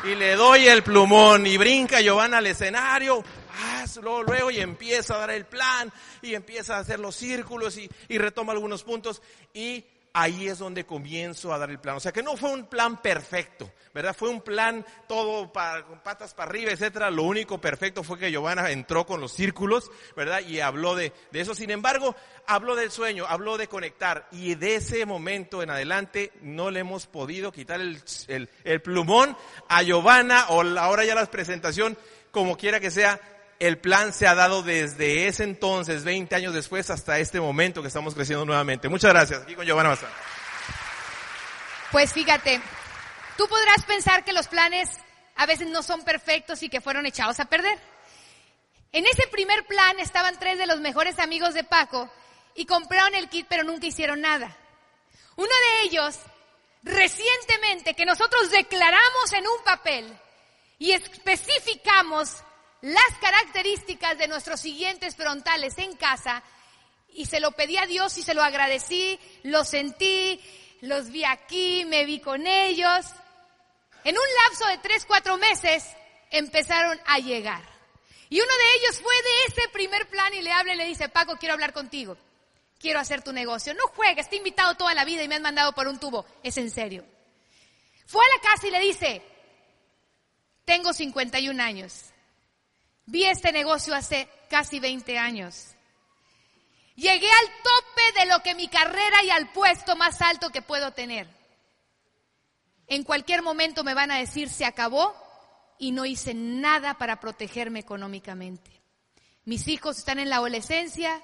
[0.05, 3.23] Y le doy el plumón y brinca Giovanna al escenario,
[4.03, 7.89] luego, luego y empieza a dar el plan y empieza a hacer los círculos y,
[8.09, 9.85] y retoma algunos puntos y
[10.15, 11.97] ahí es donde comienzo a dar el plan.
[11.97, 14.15] O sea que no fue un plan perfecto, ¿verdad?
[14.17, 17.11] Fue un plan todo para, con patas para arriba, etcétera.
[17.11, 20.41] Lo único perfecto fue que Giovanna entró con los círculos, ¿verdad?
[20.47, 21.55] Y habló de, de eso.
[21.55, 22.15] Sin embargo,
[22.47, 24.29] habló del sueño, habló de conectar.
[24.31, 29.37] Y de ese momento en adelante no le hemos podido quitar el, el, el plumón
[29.69, 31.99] a Giovanna o ahora ya la presentación,
[32.31, 33.21] como quiera que sea,
[33.59, 37.89] el plan se ha dado desde ese entonces, 20 años después, hasta este momento que
[37.89, 38.89] estamos creciendo nuevamente.
[38.89, 39.43] Muchas gracias.
[39.43, 40.11] Aquí con Giovanna Bazán.
[41.91, 42.61] Pues fíjate,
[43.37, 44.91] tú podrás pensar que los planes
[45.37, 47.79] a veces no son perfectos y que fueron echados a perder.
[48.93, 52.09] En ese primer plan estaban tres de los mejores amigos de Paco
[52.55, 54.57] y compraron el kit pero nunca hicieron nada.
[55.37, 56.17] Uno de ellos,
[56.83, 60.19] recientemente, que nosotros declaramos en un papel
[60.79, 62.37] y especificamos
[62.85, 66.43] las características de nuestros siguientes frontales en casa
[67.15, 70.39] y se lo pedí a Dios y se lo agradecí, lo sentí,
[70.83, 73.07] los vi aquí, me vi con ellos.
[74.05, 75.83] En un lapso de tres, cuatro meses
[76.31, 77.63] empezaron a llegar.
[78.29, 81.09] Y uno de ellos fue de ese primer plan y le habla y le dice,
[81.09, 82.19] Paco, quiero hablar contigo.
[82.79, 83.73] Quiero hacer tu negocio.
[83.73, 86.27] No juegues, te he invitado toda la vida y me han mandado por un tubo.
[86.43, 87.07] Es en serio.
[88.05, 89.23] Fue a la casa y le dice,
[90.67, 92.11] tengo 51 años.
[93.07, 95.75] Vi este negocio hace casi 20 años.
[96.97, 100.93] Llegué al tope de lo que mi carrera y al puesto más alto que puedo
[100.93, 101.27] tener.
[102.87, 105.15] En cualquier momento me van a decir se acabó
[105.79, 108.71] y no hice nada para protegerme económicamente.
[109.45, 111.21] Mis hijos están en la adolescencia.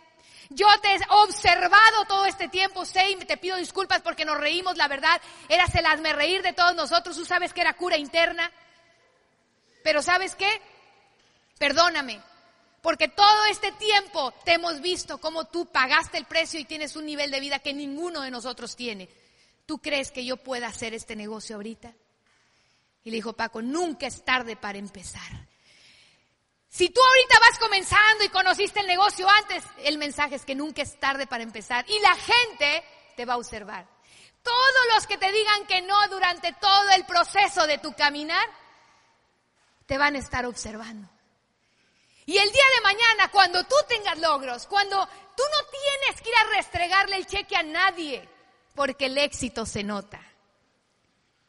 [0.50, 4.76] Yo te he observado todo este tiempo, sé y te pido disculpas porque nos reímos,
[4.76, 8.50] la verdad, era el hazme reír de todos nosotros, tú sabes que era cura interna.
[9.84, 10.60] Pero ¿sabes qué?
[11.60, 12.18] Perdóname,
[12.80, 17.04] porque todo este tiempo te hemos visto cómo tú pagaste el precio y tienes un
[17.04, 19.10] nivel de vida que ninguno de nosotros tiene.
[19.66, 21.92] ¿Tú crees que yo pueda hacer este negocio ahorita?
[23.04, 25.30] Y le dijo Paco, nunca es tarde para empezar.
[26.66, 30.80] Si tú ahorita vas comenzando y conociste el negocio antes, el mensaje es que nunca
[30.80, 31.84] es tarde para empezar.
[31.90, 32.82] Y la gente
[33.18, 33.86] te va a observar.
[34.42, 38.48] Todos los que te digan que no durante todo el proceso de tu caminar,
[39.84, 41.19] te van a estar observando.
[42.30, 45.04] Y el día de mañana, cuando tú tengas logros, cuando
[45.36, 48.28] tú no tienes que ir a restregarle el cheque a nadie,
[48.76, 50.20] porque el éxito se nota.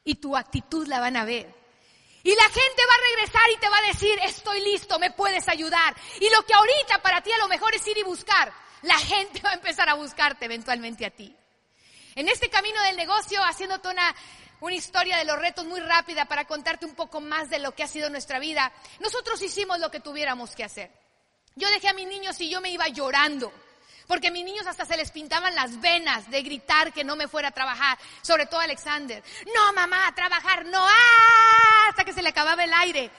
[0.03, 1.53] Y tu actitud la van a ver.
[2.23, 5.47] Y la gente va a regresar y te va a decir, estoy listo, me puedes
[5.49, 5.95] ayudar.
[6.19, 9.39] Y lo que ahorita para ti a lo mejor es ir y buscar, la gente
[9.41, 11.37] va a empezar a buscarte eventualmente a ti.
[12.15, 14.15] En este camino del negocio, haciéndote una
[14.62, 17.84] una historia de los retos muy rápida para contarte un poco más de lo que
[17.84, 18.71] ha sido nuestra vida.
[19.00, 20.91] Nosotros hicimos lo que tuviéramos que hacer.
[21.56, 23.52] Yo dejé a mis niños y yo me iba llorando.
[24.08, 27.28] Porque a mis niños hasta se les pintaban las venas de gritar que no me
[27.28, 29.24] fuera a trabajar, sobre todo Alexander.
[29.56, 31.88] No, mamá, a trabajar, no, ¡ah!
[31.89, 33.10] hasta que se le acababa el aire.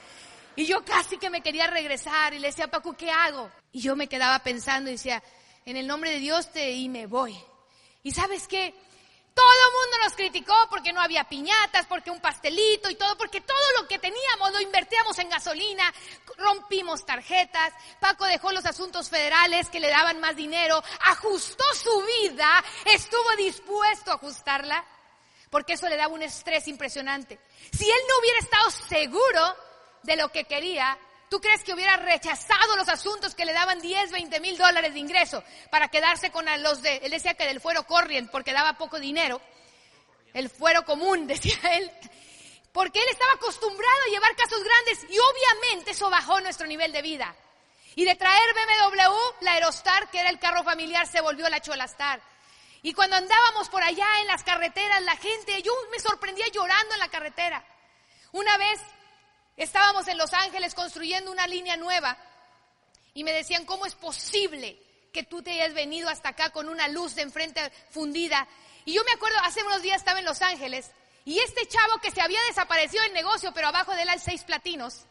[0.55, 3.49] Y yo casi que me quería regresar y le decía, Paco, ¿qué hago?
[3.71, 5.23] Y yo me quedaba pensando y decía,
[5.65, 7.35] en el nombre de Dios te y me voy.
[8.03, 8.75] Y sabes qué?
[9.33, 13.41] Todo el mundo nos criticó porque no había piñatas, porque un pastelito y todo, porque
[13.41, 15.91] todo lo que teníamos lo invertíamos en gasolina,
[16.37, 22.63] rompimos tarjetas, Paco dejó los asuntos federales que le daban más dinero, ajustó su vida,
[22.85, 24.85] estuvo dispuesto a ajustarla,
[25.49, 27.39] porque eso le daba un estrés impresionante.
[27.71, 29.57] Si él no hubiera estado seguro
[30.03, 30.97] de lo que quería,
[31.33, 34.99] ¿Tú crees que hubiera rechazado los asuntos que le daban 10, 20 mil dólares de
[34.99, 38.99] ingreso para quedarse con los de, él decía que del fuero corriente porque daba poco
[38.99, 39.41] dinero,
[40.35, 41.89] el fuero común, decía él,
[42.71, 47.01] porque él estaba acostumbrado a llevar casos grandes y obviamente eso bajó nuestro nivel de
[47.01, 47.35] vida.
[47.95, 52.21] Y de traer BMW, la Aerostar, que era el carro familiar, se volvió la Cholastar.
[52.83, 56.99] Y cuando andábamos por allá en las carreteras, la gente, yo me sorprendía llorando en
[56.99, 57.65] la carretera.
[58.33, 58.79] Una vez
[59.57, 62.17] Estábamos en Los Ángeles construyendo una línea nueva
[63.13, 64.77] y me decían, ¿cómo es posible
[65.13, 68.47] que tú te hayas venido hasta acá con una luz de enfrente fundida?
[68.85, 70.91] Y yo me acuerdo, hace unos días estaba en Los Ángeles
[71.25, 74.43] y este chavo que se había desaparecido del negocio, pero abajo de él hay seis
[74.43, 75.05] platinos,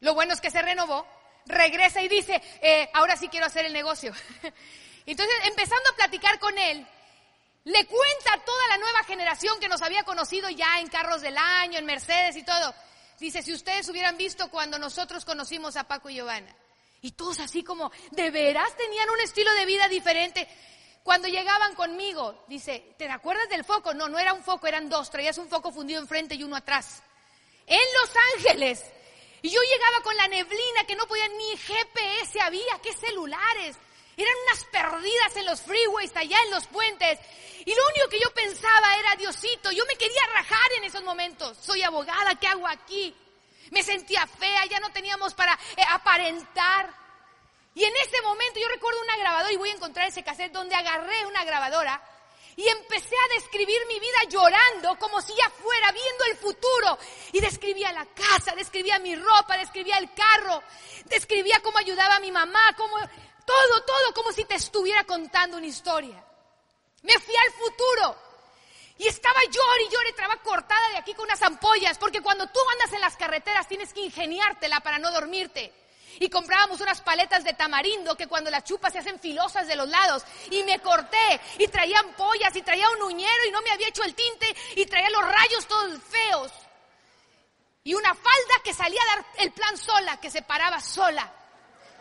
[0.00, 1.06] lo bueno es que se renovó,
[1.46, 4.12] regresa y dice, eh, ahora sí quiero hacer el negocio.
[5.06, 6.86] Entonces, empezando a platicar con él,
[7.64, 11.36] le cuenta a toda la nueva generación que nos había conocido ya en carros del
[11.36, 12.74] año, en Mercedes y todo.
[13.18, 16.54] Dice, si ustedes hubieran visto cuando nosotros conocimos a Paco y Giovanna.
[17.00, 20.48] Y todos así como, ¿de veras tenían un estilo de vida diferente?
[21.02, 23.94] Cuando llegaban conmigo, dice, ¿te acuerdas del foco?
[23.94, 25.10] No, no era un foco, eran dos.
[25.10, 27.02] Traías un foco fundido enfrente y uno atrás.
[27.66, 28.84] En Los Ángeles.
[29.42, 33.76] Y yo llegaba con la neblina que no podía ni GPS había, qué celulares.
[34.18, 37.20] Eran unas perdidas en los freeways, allá en los puentes.
[37.64, 41.56] Y lo único que yo pensaba era, Diosito, yo me quería rajar en esos momentos.
[41.62, 43.14] Soy abogada, ¿qué hago aquí?
[43.70, 46.92] Me sentía fea, ya no teníamos para eh, aparentar.
[47.74, 50.74] Y en ese momento yo recuerdo una grabadora y voy a encontrar ese cassette donde
[50.74, 52.02] agarré una grabadora
[52.56, 56.98] Y empecé a describir mi vida llorando como si ya fuera viendo el futuro.
[57.30, 60.60] Y describía la casa, describía mi ropa, describía el carro,
[61.04, 62.98] describía cómo ayudaba a mi mamá, cómo,
[63.48, 66.22] todo, todo como si te estuviera contando una historia.
[67.02, 68.16] Me fui al futuro.
[68.98, 72.46] Y estaba llor y llor y estaba cortada de aquí con unas ampollas, porque cuando
[72.48, 75.72] tú andas en las carreteras tienes que ingeniártela para no dormirte
[76.20, 79.88] y comprábamos unas paletas de tamarindo que cuando las chupas se hacen filosas de los
[79.88, 83.86] lados y me corté y traía ampollas y traía un uñero y no me había
[83.86, 86.50] hecho el tinte y traía los rayos todos feos
[87.84, 91.32] y una falda que salía a dar el plan sola, que se paraba sola,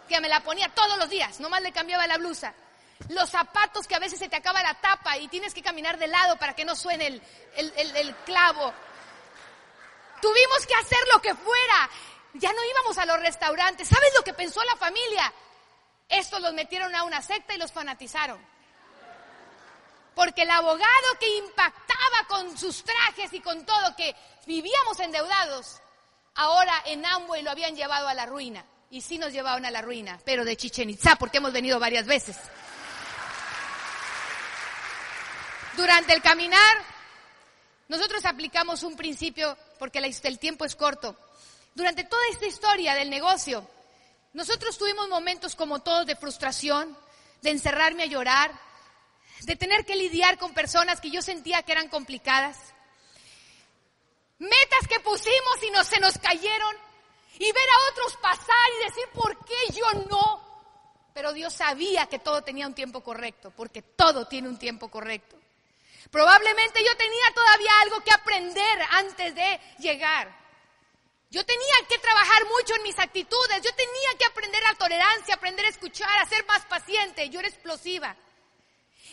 [0.08, 2.54] que me la ponía todos los días, nomás le cambiaba la blusa.
[3.10, 6.08] Los zapatos que a veces se te acaba la tapa y tienes que caminar de
[6.08, 7.22] lado para que no suene el,
[7.56, 8.74] el, el clavo.
[10.22, 11.90] Tuvimos que hacer lo que fuera
[12.34, 13.88] ya no íbamos a los restaurantes.
[13.88, 15.34] ¿Sabes lo que pensó la familia?
[16.10, 18.40] Estos los metieron a una secta y los fanatizaron.
[20.16, 24.16] Porque el abogado que impactaba con sus trajes y con todo, que
[24.46, 25.80] vivíamos endeudados,
[26.36, 28.66] ahora en Amway lo habían llevado a la ruina.
[28.90, 32.06] Y sí nos llevaron a la ruina, pero de Chichen Itza, porque hemos venido varias
[32.06, 32.38] veces.
[35.76, 36.78] Durante el caminar,
[37.88, 41.18] nosotros aplicamos un principio, porque el tiempo es corto,
[41.78, 43.70] durante toda esta historia del negocio,
[44.34, 46.98] nosotros tuvimos momentos como todos de frustración,
[47.44, 48.52] de encerrarme a llorar,
[49.42, 52.58] de tener que lidiar con personas que yo sentía que eran complicadas.
[54.40, 56.87] Metas que pusimos y se nos cayeron.
[57.40, 60.48] Y ver a otros pasar y decir, ¿por qué yo no?
[61.14, 65.36] Pero Dios sabía que todo tenía un tiempo correcto, porque todo tiene un tiempo correcto.
[66.12, 70.36] Probablemente yo tenía todavía algo que aprender antes de llegar.
[71.30, 75.66] Yo tenía que trabajar mucho en mis actitudes, yo tenía que aprender a tolerancia, aprender
[75.66, 78.16] a escuchar, a ser más paciente, yo era explosiva.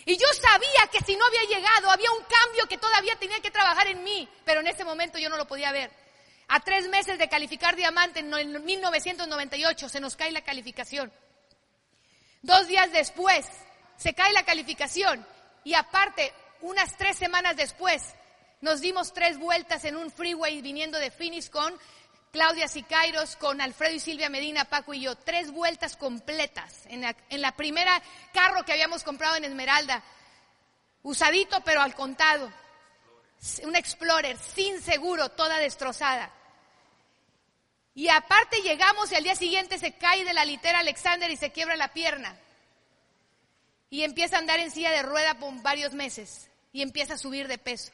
[0.07, 3.51] Y yo sabía que si no había llegado, había un cambio que todavía tenía que
[3.51, 6.04] trabajar en mí, pero en ese momento yo no lo podía ver.
[6.49, 11.13] A tres meses de calificar diamante en 1998 se nos cae la calificación.
[12.43, 13.47] Dos días después
[13.97, 15.27] se cae la calificación.
[15.65, 18.15] Y aparte, unas tres semanas después,
[18.61, 21.75] nos dimos tres vueltas en un freeway viniendo de Phoenix con
[22.35, 27.01] Claudia Sicairos, con Alfredo y Silvia Medina, Paco y yo, tres vueltas completas en
[27.41, 28.03] la, primera
[28.33, 30.03] carro que habíamos comprado en Esmeralda,
[31.03, 32.53] usadito pero al contado,
[33.63, 36.31] un Explorer sin seguro, toda destrozada.
[37.95, 41.53] Y aparte llegamos y al día siguiente se cae de la litera Alexander y se
[41.53, 42.37] quiebra la pierna.
[43.91, 47.47] Y empieza a andar en silla de rueda por varios meses y empieza a subir
[47.47, 47.93] de peso.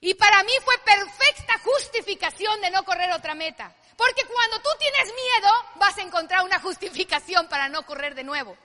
[0.00, 3.74] Y para mí fue perfecta justificación de no correr otra meta.
[3.96, 8.56] Porque cuando tú tienes miedo, vas a encontrar una justificación para no correr de nuevo.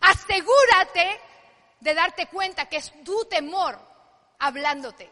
[0.00, 1.20] Asegúrate
[1.80, 3.89] de darte cuenta que es tu temor
[4.40, 5.10] hablándote.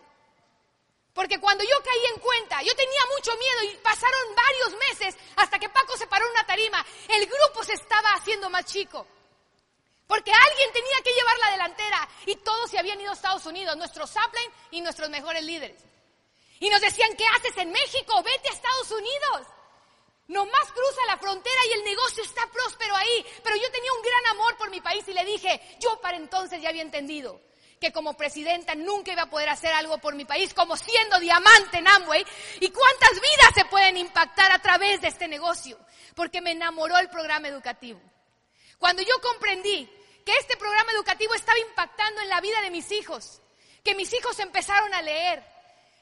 [1.14, 5.58] Porque cuando yo caí en cuenta, yo tenía mucho miedo y pasaron varios meses hasta
[5.58, 6.84] que Paco se paró en una tarima.
[7.08, 9.06] El grupo se estaba haciendo más chico.
[10.06, 13.76] Porque alguien tenía que llevar la delantera y todos se habían ido a Estados Unidos,
[13.76, 15.82] nuestros upline y nuestros mejores líderes.
[16.60, 18.22] Y nos decían, ¿qué haces en México?
[18.22, 19.46] Vete a Estados Unidos.
[20.28, 23.26] Nomás cruza la frontera y el negocio está próspero ahí.
[23.42, 26.62] Pero yo tenía un gran amor por mi país y le dije, yo para entonces
[26.62, 27.47] ya había entendido
[27.80, 31.78] que como presidenta nunca iba a poder hacer algo por mi país como siendo diamante
[31.78, 32.24] en Amway.
[32.60, 35.78] ¿Y cuántas vidas se pueden impactar a través de este negocio?
[36.14, 38.00] Porque me enamoró el programa educativo.
[38.78, 39.88] Cuando yo comprendí
[40.24, 43.40] que este programa educativo estaba impactando en la vida de mis hijos,
[43.82, 45.42] que mis hijos empezaron a leer,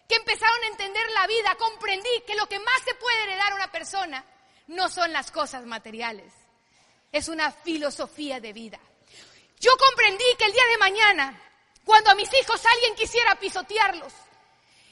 [0.08, 3.56] que empezaron a entender la vida, comprendí que lo que más se puede heredar a
[3.56, 4.24] una persona
[4.68, 6.32] no son las cosas materiales,
[7.12, 8.80] es una filosofía de vida.
[9.60, 11.42] Yo comprendí que el día de mañana,
[11.86, 14.12] cuando a mis hijos alguien quisiera pisotearlos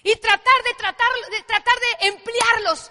[0.04, 2.90] y tratar de tratar de, tratar de emplearlos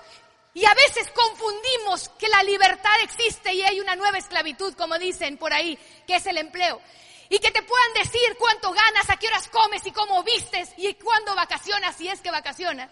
[0.54, 5.38] y a veces confundimos que la libertad existe y hay una nueva esclavitud, como dicen
[5.38, 6.82] por ahí, que es el empleo.
[7.30, 10.94] Y que te puedan decir cuánto ganas, a qué horas comes y cómo vistes y
[10.96, 12.92] cuándo vacacionas, si es que vacacionas.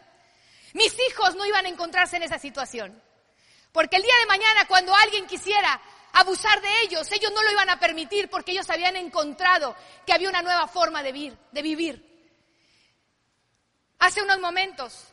[0.73, 2.99] Mis hijos no iban a encontrarse en esa situación.
[3.73, 5.79] Porque el día de mañana, cuando alguien quisiera
[6.13, 10.29] abusar de ellos, ellos no lo iban a permitir porque ellos habían encontrado que había
[10.29, 11.37] una nueva forma de vivir.
[11.51, 12.11] De vivir.
[13.99, 15.07] Hace unos momentos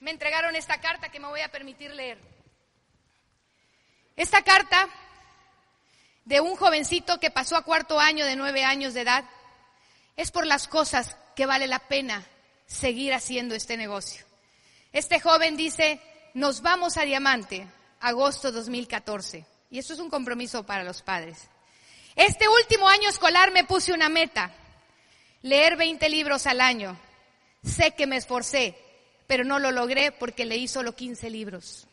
[0.00, 2.18] me entregaron esta carta que me voy a permitir leer.
[4.16, 4.88] Esta carta
[6.24, 9.24] de un jovencito que pasó a cuarto año de nueve años de edad
[10.16, 12.26] es por las cosas que vale la pena
[12.66, 14.24] seguir haciendo este negocio.
[14.92, 16.00] Este joven dice,
[16.34, 17.66] nos vamos a Diamante,
[18.00, 19.51] agosto 2014.
[19.72, 21.48] Y esto es un compromiso para los padres.
[22.14, 24.54] Este último año escolar me puse una meta,
[25.40, 26.94] leer 20 libros al año.
[27.64, 28.76] Sé que me esforcé,
[29.26, 31.86] pero no lo logré porque leí solo 15 libros.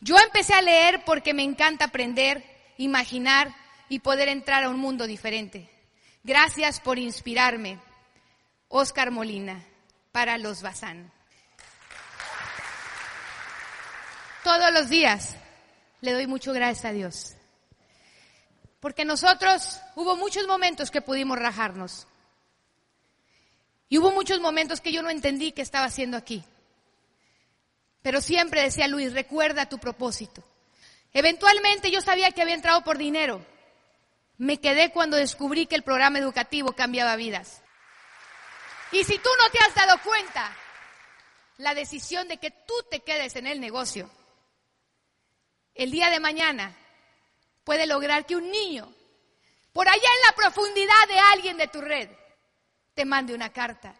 [0.00, 2.44] Yo empecé a leer porque me encanta aprender,
[2.78, 3.52] imaginar
[3.88, 5.68] y poder entrar a un mundo diferente.
[6.22, 7.80] Gracias por inspirarme.
[8.68, 9.66] Oscar Molina,
[10.12, 11.10] para los Bazán.
[14.44, 15.34] Todos los días
[16.00, 17.34] le doy mucho gracias a Dios.
[18.80, 22.06] Porque nosotros hubo muchos momentos que pudimos rajarnos.
[23.88, 26.44] Y hubo muchos momentos que yo no entendí qué estaba haciendo aquí.
[28.02, 30.42] Pero siempre decía Luis, recuerda tu propósito.
[31.12, 33.44] Eventualmente yo sabía que había entrado por dinero.
[34.38, 37.62] Me quedé cuando descubrí que el programa educativo cambiaba vidas.
[38.92, 40.56] Y si tú no te has dado cuenta,
[41.58, 44.10] la decisión de que tú te quedes en el negocio,
[45.74, 46.76] el día de mañana
[47.64, 48.92] puede lograr que un niño,
[49.72, 52.10] por allá en la profundidad de alguien de tu red,
[52.94, 53.94] te mande una carta.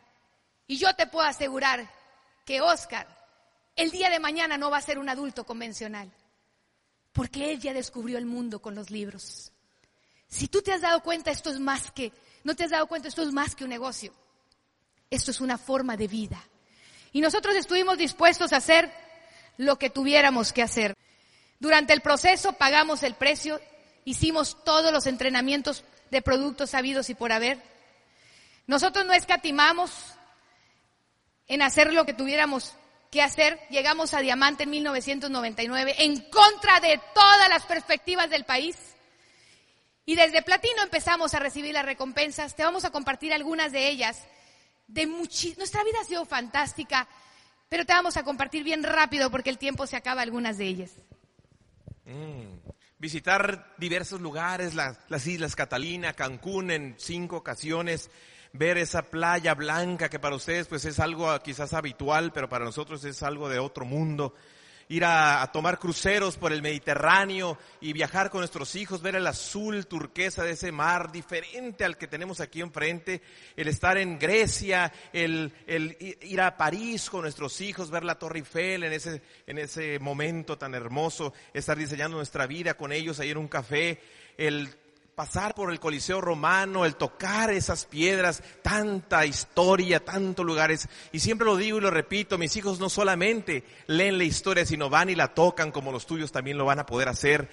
[0.67, 1.89] Y yo te puedo asegurar
[2.45, 3.07] que Oscar
[3.77, 6.13] el día de mañana no va a ser un adulto convencional,
[7.13, 9.53] porque él ya descubrió el mundo con los libros.
[10.29, 12.13] Si tú te has dado cuenta, esto es más que,
[12.45, 14.13] no te has dado cuenta, esto es más que un negocio.
[15.11, 16.41] Esto es una forma de vida.
[17.13, 18.93] Y nosotros estuvimos dispuestos a hacer
[19.57, 20.97] lo que tuviéramos que hacer.
[21.61, 23.61] Durante el proceso pagamos el precio,
[24.05, 27.59] hicimos todos los entrenamientos de productos sabidos y por haber.
[28.67, 29.93] Nosotros no escatimamos
[31.47, 32.75] en hacer lo que tuviéramos
[33.11, 33.61] que hacer.
[33.71, 38.77] Llegamos a Diamante en 1999 en contra de todas las perspectivas del país.
[40.07, 42.57] Y desde Platino empezamos a recibir las recompensas.
[42.57, 44.27] Te vamos a compartir algunas de ellas
[44.87, 47.07] de Nuestra vida ha sido fantástica,
[47.69, 50.91] pero te vamos a compartir bien rápido porque el tiempo se acaba algunas de ellas.
[52.11, 52.71] Mm.
[52.99, 58.11] Visitar diversos lugares, las, las Islas Catalina, Cancún en cinco ocasiones,
[58.53, 63.05] ver esa playa blanca que para ustedes pues es algo quizás habitual, pero para nosotros
[63.05, 64.35] es algo de otro mundo
[64.91, 69.87] ir a, tomar cruceros por el Mediterráneo y viajar con nuestros hijos, ver el azul
[69.87, 73.23] turquesa de ese mar diferente al que tenemos aquí enfrente,
[73.57, 78.41] el estar en Grecia, el, el ir a París con nuestros hijos, ver la Torre
[78.41, 83.31] Eiffel en ese, en ese momento tan hermoso, estar diseñando nuestra vida con ellos ahí
[83.31, 84.01] en un café,
[84.37, 84.75] el
[85.15, 90.89] pasar por el Coliseo Romano, el tocar esas piedras, tanta historia, tantos lugares.
[91.13, 94.89] Y siempre lo digo y lo repito, mis hijos no solamente leen la historia, sino
[94.89, 97.51] van y la tocan como los tuyos también lo van a poder hacer.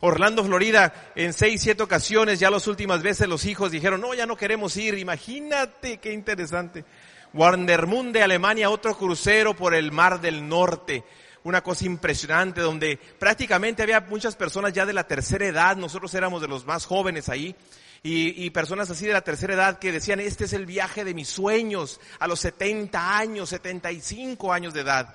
[0.00, 4.24] Orlando, Florida, en seis, siete ocasiones, ya las últimas veces los hijos dijeron, no, ya
[4.24, 4.96] no queremos ir.
[4.96, 6.86] Imagínate qué interesante.
[7.34, 11.04] Warnermunde, Alemania, otro crucero por el Mar del Norte
[11.44, 16.42] una cosa impresionante donde prácticamente había muchas personas ya de la tercera edad, nosotros éramos
[16.42, 17.54] de los más jóvenes ahí,
[18.02, 21.28] y, personas así de la tercera edad que decían, este es el viaje de mis
[21.28, 25.14] sueños a los 70 años, 75 años de edad.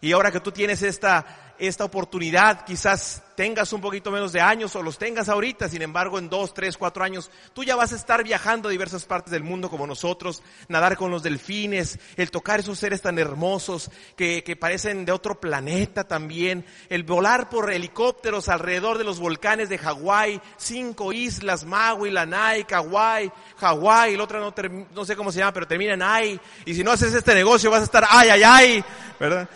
[0.00, 4.74] Y ahora que tú tienes esta, esta oportunidad, quizás tengas un poquito menos de años
[4.76, 7.96] o los tengas ahorita, sin embargo en dos, tres, cuatro años, tú ya vas a
[7.96, 12.60] estar viajando a diversas partes del mundo como nosotros, nadar con los delfines, el tocar
[12.60, 18.48] esos seres tan hermosos que, que parecen de otro planeta también, el volar por helicópteros
[18.48, 24.54] alrededor de los volcanes de Hawái, cinco islas, Maui, Lanai, Kauai, Hawái, el otro no,
[24.94, 27.70] no sé cómo se llama, pero termina en ay, y si no haces este negocio
[27.70, 28.84] vas a estar ay, ay, ay,
[29.18, 29.48] ¿verdad?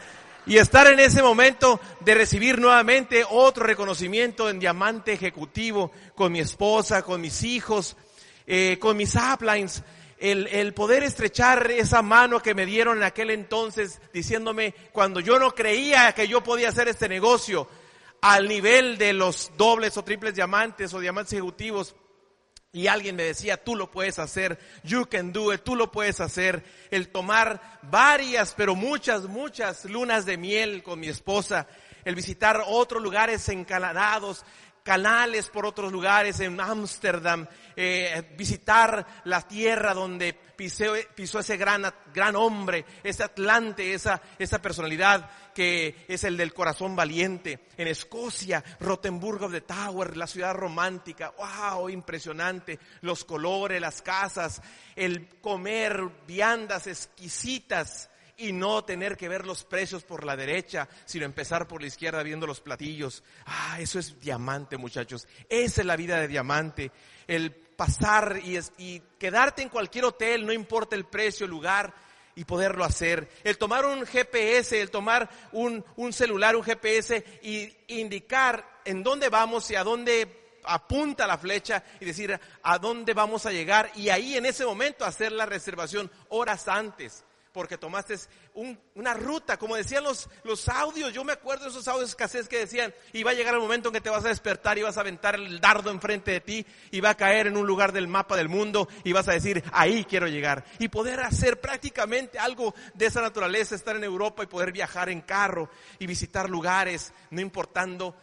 [0.48, 6.40] Y estar en ese momento de recibir nuevamente otro reconocimiento en diamante ejecutivo con mi
[6.40, 7.96] esposa, con mis hijos,
[8.46, 9.82] eh, con mis uplines,
[10.18, 15.38] el, el, poder estrechar esa mano que me dieron en aquel entonces diciéndome cuando yo
[15.38, 17.68] no creía que yo podía hacer este negocio
[18.22, 21.94] al nivel de los dobles o triples diamantes o diamantes ejecutivos,
[22.72, 26.20] y alguien me decía, tú lo puedes hacer, you can do it, tú lo puedes
[26.20, 26.62] hacer.
[26.90, 31.66] El tomar varias, pero muchas, muchas lunas de miel con mi esposa,
[32.04, 34.44] el visitar otros lugares encalanados,
[34.82, 37.46] canales por otros lugares en Ámsterdam,
[37.76, 41.82] eh, visitar la tierra donde pisó, pisó ese gran,
[42.14, 47.58] gran hombre, ese atlante, esa, esa personalidad que es el del corazón valiente.
[47.76, 54.62] En Escocia, Rottenburg of the Tower, la ciudad romántica, wow, impresionante, los colores, las casas,
[54.94, 61.24] el comer viandas exquisitas y no tener que ver los precios por la derecha, sino
[61.24, 63.24] empezar por la izquierda viendo los platillos.
[63.44, 65.26] Ah, eso es diamante, muchachos.
[65.48, 66.92] Esa es la vida de diamante.
[67.26, 71.92] El pasar y quedarte en cualquier hotel, no importa el precio, el lugar,
[72.38, 73.28] y poderlo hacer.
[73.42, 79.28] El tomar un GPS, el tomar un, un celular, un GPS y indicar en dónde
[79.28, 84.10] vamos y a dónde apunta la flecha y decir a dónde vamos a llegar y
[84.10, 87.24] ahí en ese momento hacer la reservación horas antes
[87.58, 88.14] porque tomaste
[88.94, 92.60] una ruta, como decían los, los audios, yo me acuerdo de esos audios escasez que
[92.60, 94.96] decían, y va a llegar el momento en que te vas a despertar y vas
[94.96, 98.06] a aventar el dardo enfrente de ti y va a caer en un lugar del
[98.06, 100.64] mapa del mundo y vas a decir, ahí quiero llegar.
[100.78, 105.22] Y poder hacer prácticamente algo de esa naturaleza, estar en Europa y poder viajar en
[105.22, 108.14] carro y visitar lugares, no importando,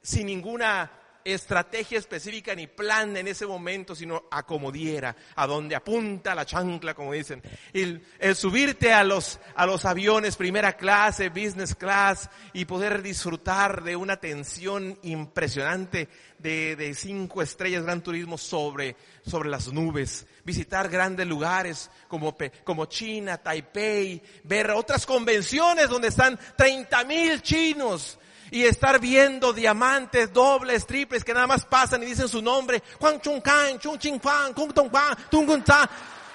[0.00, 0.92] sin ninguna
[1.34, 7.12] estrategia específica ni plan en ese momento, sino acomodiera, a donde apunta la chancla, como
[7.12, 7.42] dicen.
[7.72, 8.02] El,
[8.34, 14.18] subirte a los, a los aviones, primera clase, business class, y poder disfrutar de una
[14.18, 16.08] tensión impresionante
[16.38, 18.96] de, de cinco estrellas Gran Turismo sobre,
[19.26, 20.26] sobre las nubes.
[20.44, 28.18] Visitar grandes lugares como, como China, Taipei, ver otras convenciones donde están 30 mil chinos
[28.50, 32.82] y estar viendo diamantes dobles, triples que nada más pasan y dicen su nombre,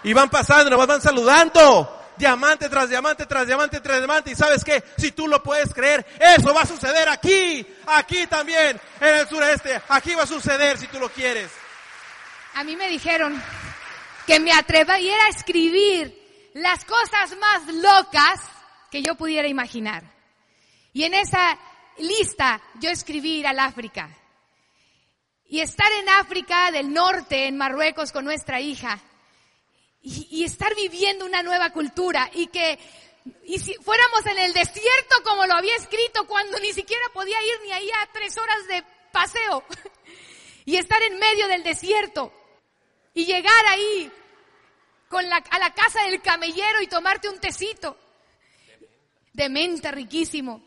[0.04, 1.98] y van pasando, nos van saludando.
[2.18, 4.32] Diamante tras diamante, tras diamante, tras diamante.
[4.32, 8.80] Y sabes qué, si tú lo puedes creer, eso va a suceder aquí, aquí también,
[9.00, 9.82] en el sureste.
[9.90, 11.50] Aquí va a suceder si tú lo quieres.
[12.54, 13.42] A mí me dijeron
[14.28, 16.16] que me atreviera a escribir
[16.54, 18.42] las cosas más locas
[18.92, 20.04] que yo pudiera imaginar.
[20.94, 21.58] Y en esa
[21.98, 24.10] lista yo escribí ir al África.
[25.46, 29.00] Y estar en África del Norte, en Marruecos, con nuestra hija.
[30.02, 32.30] Y, estar viviendo una nueva cultura.
[32.34, 32.80] Y que,
[33.44, 37.62] y si fuéramos en el desierto como lo había escrito, cuando ni siquiera podía ir
[37.64, 39.64] ni ahí a tres horas de paseo.
[40.64, 42.32] Y estar en medio del desierto.
[43.16, 44.12] Y llegar ahí
[45.10, 47.98] con la, a la casa del camellero y tomarte un tecito.
[49.34, 50.62] De menta riquísimo.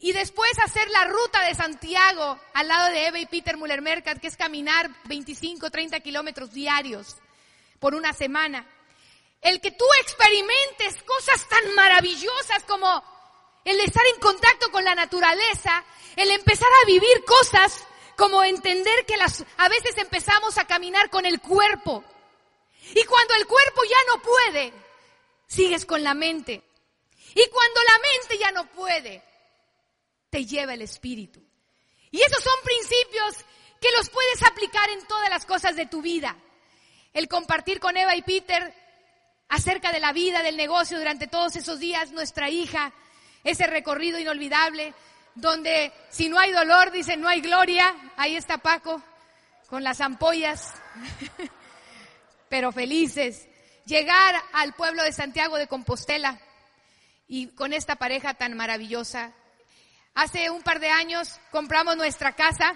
[0.00, 4.20] Y después hacer la ruta de Santiago al lado de Eva y Peter Muller Mercat,
[4.20, 7.16] que es caminar 25, 30 kilómetros diarios
[7.80, 8.64] por una semana.
[9.40, 13.02] El que tú experimentes cosas tan maravillosas como
[13.64, 15.84] el estar en contacto con la naturaleza,
[16.16, 17.84] el empezar a vivir cosas
[18.16, 22.04] como entender que las, a veces empezamos a caminar con el cuerpo.
[22.94, 24.72] Y cuando el cuerpo ya no puede,
[25.46, 26.62] sigues con la mente.
[27.34, 29.22] Y cuando la mente ya no puede,
[30.30, 31.42] te lleva el Espíritu.
[32.10, 33.44] Y esos son principios
[33.80, 36.36] que los puedes aplicar en todas las cosas de tu vida.
[37.12, 38.74] El compartir con Eva y Peter
[39.48, 42.92] acerca de la vida, del negocio durante todos esos días, nuestra hija,
[43.44, 44.94] ese recorrido inolvidable,
[45.34, 49.02] donde si no hay dolor, dicen no hay gloria, ahí está Paco,
[49.68, 50.74] con las ampollas,
[52.48, 53.46] pero felices.
[53.84, 56.38] Llegar al pueblo de Santiago de Compostela
[57.26, 59.32] y con esta pareja tan maravillosa,
[60.18, 62.74] Hace un par de años compramos nuestra casa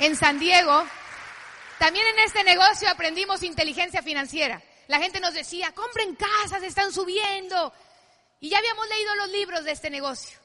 [0.00, 0.84] en San Diego.
[1.78, 4.60] También en este negocio aprendimos inteligencia financiera.
[4.88, 7.72] La gente nos decía, compren casas, están subiendo.
[8.40, 10.36] Y ya habíamos leído los libros de este negocio.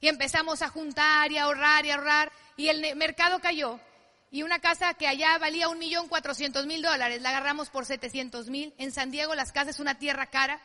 [0.00, 2.32] Y empezamos a juntar y a ahorrar y a ahorrar.
[2.56, 3.78] Y el mercado cayó.
[4.32, 8.48] Y una casa que allá valía un millón cuatrocientos mil dólares, la agarramos por setecientos
[8.48, 8.74] mil.
[8.76, 10.60] En San Diego las casas es una tierra cara.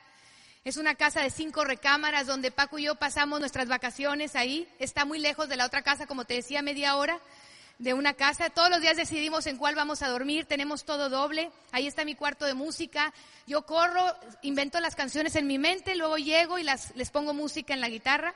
[0.65, 4.67] Es una casa de cinco recámaras donde Paco y yo pasamos nuestras vacaciones ahí.
[4.79, 7.19] Está muy lejos de la otra casa, como te decía, media hora
[7.77, 8.49] de una casa.
[8.49, 10.45] Todos los días decidimos en cuál vamos a dormir.
[10.45, 11.51] Tenemos todo doble.
[11.71, 13.13] Ahí está mi cuarto de música.
[13.45, 14.11] Yo corro,
[14.41, 18.33] invento las canciones en mi mente, luego llego y les pongo música en la guitarra.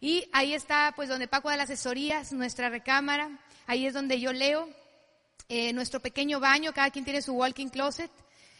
[0.00, 3.30] Y ahí está, pues, donde Paco da las asesorías, nuestra recámara.
[3.68, 4.68] Ahí es donde yo leo.
[5.48, 8.10] Eh, nuestro pequeño baño, cada quien tiene su walking closet.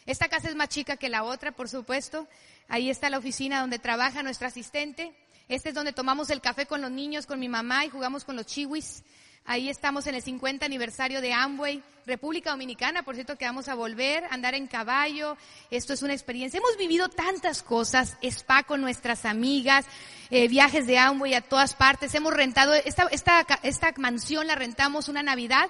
[0.06, 2.28] Esta casa es más chica que la otra, por supuesto.
[2.68, 5.14] Ahí está la oficina donde trabaja nuestra asistente.
[5.48, 8.36] Este es donde tomamos el café con los niños, con mi mamá y jugamos con
[8.36, 9.04] los chiwis.
[9.46, 13.74] Ahí estamos en el 50 aniversario de Amway, República Dominicana, por cierto que vamos a
[13.74, 15.36] volver, andar en caballo.
[15.70, 16.56] Esto es una experiencia.
[16.56, 19.84] Hemos vivido tantas cosas, spa con nuestras amigas,
[20.30, 22.14] eh, viajes de Amway a todas partes.
[22.14, 25.68] Hemos rentado, esta, esta, esta mansión la rentamos una Navidad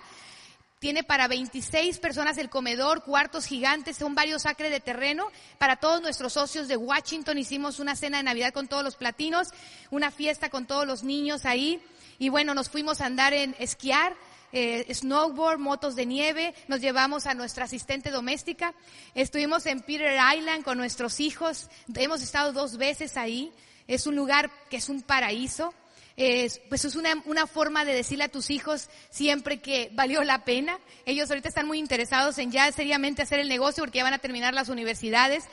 [0.84, 5.28] tiene para 26 personas el comedor, cuartos gigantes, son varios acres de terreno.
[5.56, 9.48] Para todos nuestros socios de Washington hicimos una cena de Navidad con todos los platinos,
[9.90, 11.80] una fiesta con todos los niños ahí.
[12.18, 14.14] Y bueno, nos fuimos a andar en esquiar.
[14.52, 18.72] Eh, snowboard, motos de nieve, nos llevamos a nuestra asistente doméstica,
[19.14, 23.52] estuvimos en Peter Island con nuestros hijos, hemos estado dos veces ahí,
[23.88, 25.74] es un lugar que es un paraíso,
[26.16, 30.78] pues es una, una forma de decirle a tus hijos siempre que valió la pena.
[31.06, 34.18] Ellos ahorita están muy interesados en ya seriamente hacer el negocio porque ya van a
[34.18, 35.44] terminar las universidades.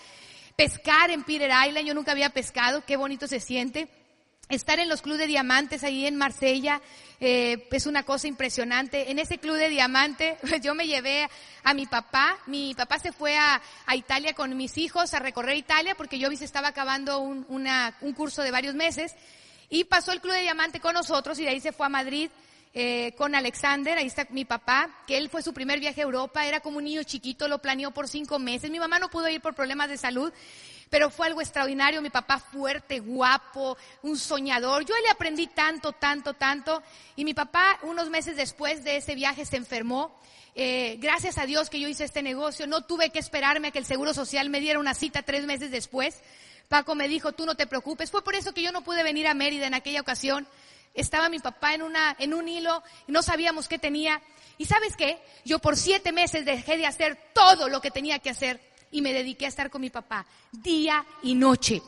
[0.56, 3.88] Pescar en Peter Island, yo nunca había pescado, qué bonito se siente.
[4.50, 6.82] estar en los clubes de diamantes ahí en Marsella
[7.20, 9.10] eh, es una cosa impresionante.
[9.10, 11.28] En ese club de diamante yo me llevé
[11.64, 12.38] a mi papá.
[12.46, 13.60] Mi papá se fue a,
[13.96, 18.44] Italia con mis hijos a recorrer Italia porque yo se estaba acabando un, un curso
[18.44, 19.16] de varios meses
[19.72, 22.30] y pasó el club de diamante con nosotros y de ahí se fue a Madrid.
[22.74, 26.46] Eh, con Alexander, ahí está mi papá, que él fue su primer viaje a Europa,
[26.46, 28.72] era como un niño chiquito, lo planeó por cinco meses.
[28.72, 30.32] Mi mamá no pudo ir por problemas de salud
[30.92, 32.02] pero fue algo extraordinario.
[32.02, 34.86] Mi papá fuerte, guapo, un soñador.
[34.86, 36.84] Yo le aprendí tanto, tanto, tanto.
[37.16, 40.20] Y mi papá, unos meses después de ese viaje, se enfermó.
[40.54, 42.68] Eh, gracias a Dios que yo hice este negocio.
[42.68, 45.72] No tuve que esperarme a que el Seguro Social me diera una cita tres meses
[45.72, 46.22] después.
[46.72, 48.10] Paco me dijo, tú no te preocupes.
[48.10, 50.48] Fue por eso que yo no pude venir a Mérida en aquella ocasión.
[50.94, 54.22] Estaba mi papá en una, en un hilo, y no sabíamos qué tenía.
[54.58, 55.22] Y sabes qué?
[55.44, 59.12] Yo por siete meses dejé de hacer todo lo que tenía que hacer y me
[59.12, 61.82] dediqué a estar con mi papá día y noche.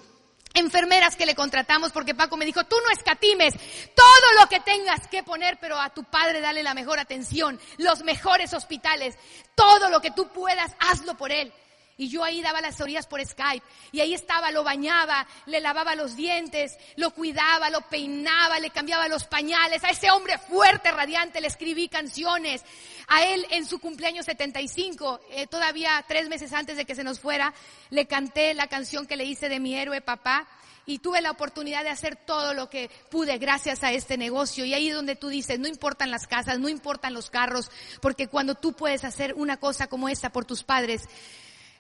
[0.54, 3.54] Enfermeras que le contratamos porque Paco me dijo, tú no escatimes
[3.96, 8.04] todo lo que tengas que poner, pero a tu padre dale la mejor atención, los
[8.04, 9.16] mejores hospitales,
[9.56, 11.54] todo lo que tú puedas, hazlo por él.
[11.96, 13.66] Y yo ahí daba las orillas por Skype.
[13.92, 19.08] Y ahí estaba, lo bañaba, le lavaba los dientes, lo cuidaba, lo peinaba, le cambiaba
[19.08, 19.84] los pañales.
[19.84, 22.64] A ese hombre fuerte, radiante, le escribí canciones.
[23.08, 27.20] A él en su cumpleaños 75, eh, todavía tres meses antes de que se nos
[27.20, 27.54] fuera,
[27.92, 30.48] le canté la canción que le hice de mi héroe papá.
[30.86, 34.66] Y tuve la oportunidad de hacer todo lo que pude gracias a este negocio.
[34.66, 37.72] Y ahí es donde tú dices, no importan las casas, no importan los carros,
[38.02, 41.08] porque cuando tú puedes hacer una cosa como esta por tus padres,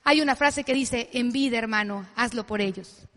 [0.04, 3.08] hay una frase que dice, en vida, hermano, hazlo por ellos.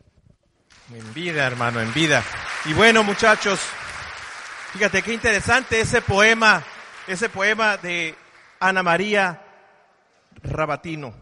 [0.95, 2.22] En vida, hermano, en vida.
[2.64, 3.61] Y bueno, muchachos,
[4.72, 6.62] fíjate qué interesante ese poema,
[7.07, 8.14] ese poema de
[8.61, 9.43] Ana María
[10.43, 11.14] Rabatino.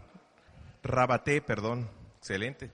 [0.83, 1.89] Rabaté, perdón.
[2.19, 2.71] Excelente.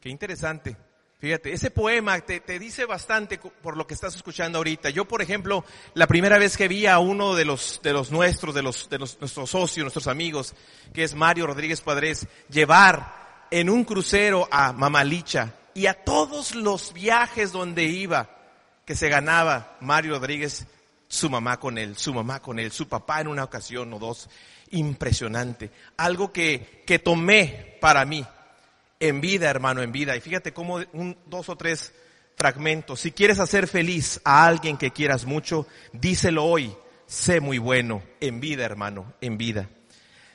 [0.00, 0.76] Qué interesante.
[1.20, 4.90] Fíjate, ese poema te, dice bastante por lo que estás escuchando ahorita.
[4.90, 5.64] Yo, por ejemplo,
[5.94, 8.98] la primera vez que vi a uno de los, de los nuestros, de los, de
[8.98, 10.54] los, nuestros socios, nuestros amigos,
[10.94, 16.92] que es Mario Rodríguez Padres, llevar en un crucero a Mamalicha y a todos los
[16.92, 18.30] viajes donde iba,
[18.84, 20.68] que se ganaba Mario Rodríguez,
[21.08, 24.30] su mamá con él, su mamá con él, su papá en una ocasión o dos.
[24.70, 25.72] Impresionante.
[25.96, 28.24] Algo que, que tomé para mí
[29.00, 30.16] en vida, hermano, en vida.
[30.16, 31.92] Y fíjate cómo un, dos o tres
[32.36, 33.00] fragmentos.
[33.00, 36.74] Si quieres hacer feliz a alguien que quieras mucho, díselo hoy.
[37.06, 39.70] Sé muy bueno, en vida, hermano, en vida.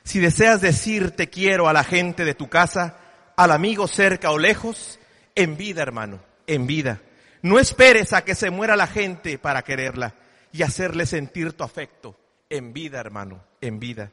[0.02, 2.98] Si deseas decir te quiero a la gente de tu casa,
[3.36, 4.98] al amigo cerca o lejos,
[5.34, 7.00] en vida, hermano, en vida.
[7.42, 10.14] No esperes a que se muera la gente para quererla
[10.52, 12.18] y hacerle sentir tu afecto.
[12.50, 14.12] En vida, hermano, en vida.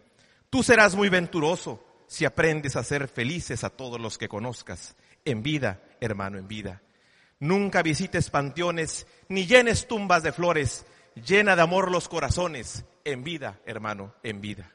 [0.49, 5.41] Tú serás muy venturoso si aprendes a ser felices a todos los que conozcas, en
[5.41, 6.82] vida, hermano, en vida.
[7.39, 10.86] Nunca visites panteones, ni llenes tumbas de flores,
[11.16, 14.74] llena de amor los corazones, en vida, hermano, en vida.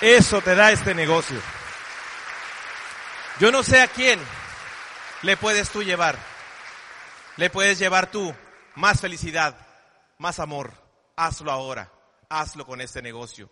[0.00, 1.38] Eso te da este negocio.
[3.40, 4.18] Yo no sé a quién
[5.20, 6.16] le puedes tú llevar.
[7.36, 8.34] Le puedes llevar tú
[8.74, 9.54] más felicidad,
[10.16, 10.72] más amor.
[11.14, 11.92] Hazlo ahora.
[12.30, 13.50] Hazlo con este negocio.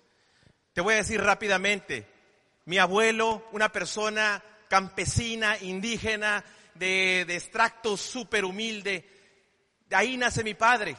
[0.80, 2.06] Te voy a decir rápidamente,
[2.64, 6.42] mi abuelo, una persona campesina, indígena,
[6.74, 9.06] de, extracto súper humilde,
[9.90, 10.96] de ahí nace mi padre.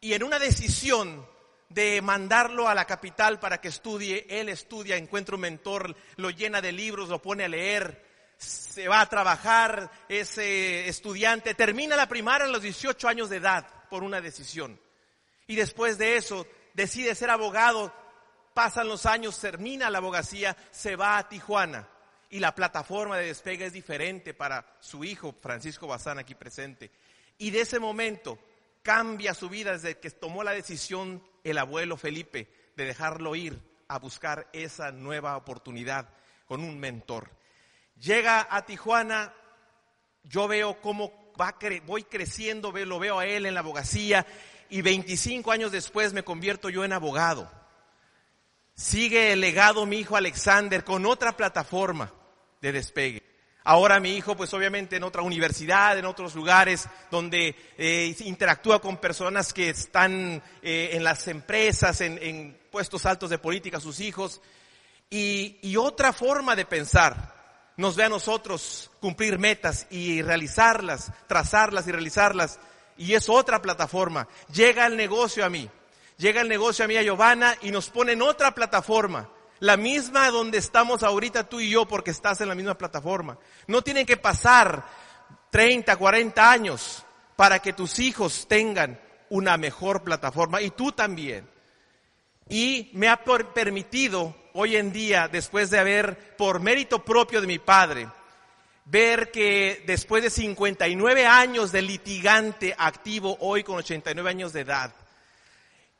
[0.00, 1.26] Y en una decisión
[1.68, 6.60] de mandarlo a la capital para que estudie, él estudia, encuentra un mentor, lo llena
[6.60, 12.46] de libros, lo pone a leer, se va a trabajar, ese estudiante termina la primaria
[12.46, 14.78] a los 18 años de edad por una decisión.
[15.48, 17.92] Y después de eso decide ser abogado
[18.54, 21.88] pasan los años, termina la abogacía, se va a Tijuana
[22.30, 26.90] y la plataforma de despegue es diferente para su hijo Francisco Bazán aquí presente.
[27.38, 28.38] Y de ese momento
[28.82, 33.98] cambia su vida desde que tomó la decisión el abuelo Felipe de dejarlo ir a
[33.98, 36.08] buscar esa nueva oportunidad
[36.46, 37.30] con un mentor.
[38.00, 39.34] Llega a Tijuana,
[40.22, 44.26] yo veo cómo va voy creciendo, lo veo a él en la abogacía
[44.70, 47.61] y 25 años después me convierto yo en abogado
[48.74, 52.12] sigue el legado mi hijo Alexander con otra plataforma
[52.60, 53.22] de despegue.
[53.64, 58.96] Ahora mi hijo, pues obviamente en otra universidad, en otros lugares donde eh, interactúa con
[58.96, 64.40] personas que están eh, en las empresas, en, puestos altos de política, sus hijos.
[65.10, 67.34] Y, y otra forma de pensar
[67.76, 72.58] nos ve a nosotros cumplir metas y realizarlas, trazarlas y realizarlas.
[72.96, 74.26] Y es otra plataforma.
[74.52, 75.70] Llega el negocio a mí
[76.22, 79.28] llega el negocio a mí a Giovanna y nos pone en otra plataforma.
[79.58, 83.38] la misma donde estamos ahorita tú y yo porque estás en la misma plataforma.
[83.68, 84.84] No tienen que pasar
[85.50, 87.04] 30, 40 años
[87.36, 89.00] para que tus hijos tengan
[89.30, 91.48] una mejor plataforma y tú también.
[92.48, 97.60] Y me ha permitido hoy en día, después de haber, por mérito propio de mi
[97.60, 98.08] padre,
[98.84, 104.92] ver que después de 59 años de litigante activo, hoy con 89 años de edad,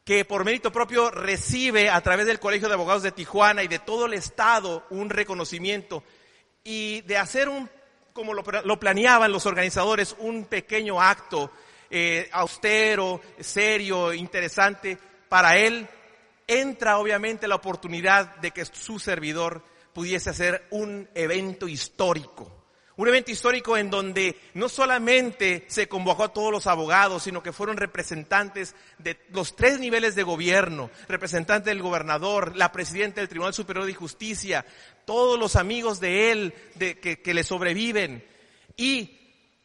[0.05, 3.78] que por mérito propio recibe a través del Colegio de Abogados de Tijuana y de
[3.78, 6.03] todo el Estado un reconocimiento.
[6.64, 7.68] Y de hacer un,
[8.12, 8.42] como lo,
[8.80, 11.50] planeaban los organizadores, un pequeño acto
[11.90, 14.98] eh, austero, serio, interesante
[15.28, 15.88] para él,
[16.46, 22.61] entra obviamente la oportunidad de que su servidor pudiese hacer un evento histórico
[23.03, 27.53] un evento histórico en donde no solamente se convocó a todos los abogados, sino que
[27.53, 33.55] fueron representantes de los tres niveles de gobierno, representante del gobernador, la presidenta del Tribunal
[33.55, 34.64] Superior de Justicia,
[35.05, 38.24] todos los amigos de él de, que, le sobreviven
[38.76, 39.18] y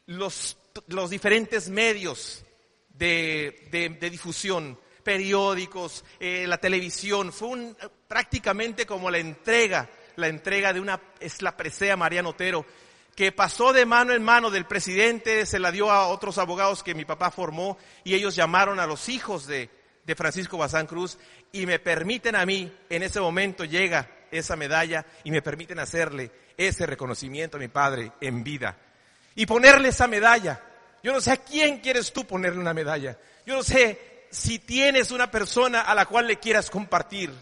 [0.08, 0.58] los,
[0.88, 2.44] los diferentes medios
[2.90, 7.32] de, difusión, periódicos, eh, la televisión.
[7.32, 7.78] Fue un,
[8.08, 12.66] prácticamente como la entrega, la entrega de una, es la presea Mariano Otero
[13.18, 16.94] que pasó de mano en mano del presidente, se la dio a otros abogados que
[16.94, 19.72] mi papá formó y ellos llamaron a los hijos de,
[20.16, 21.18] Francisco Bazán Cruz
[21.52, 26.30] y me permiten a mí, en ese momento llega esa medalla y me permiten hacerle
[26.58, 28.78] ese reconocimiento a mi padre en vida
[29.34, 30.62] y ponerle esa medalla.
[31.02, 33.18] Yo no sé a quién quieres tú ponerle una medalla.
[33.48, 37.34] Yo no sé si tienes una persona a la cual le quieras compartir,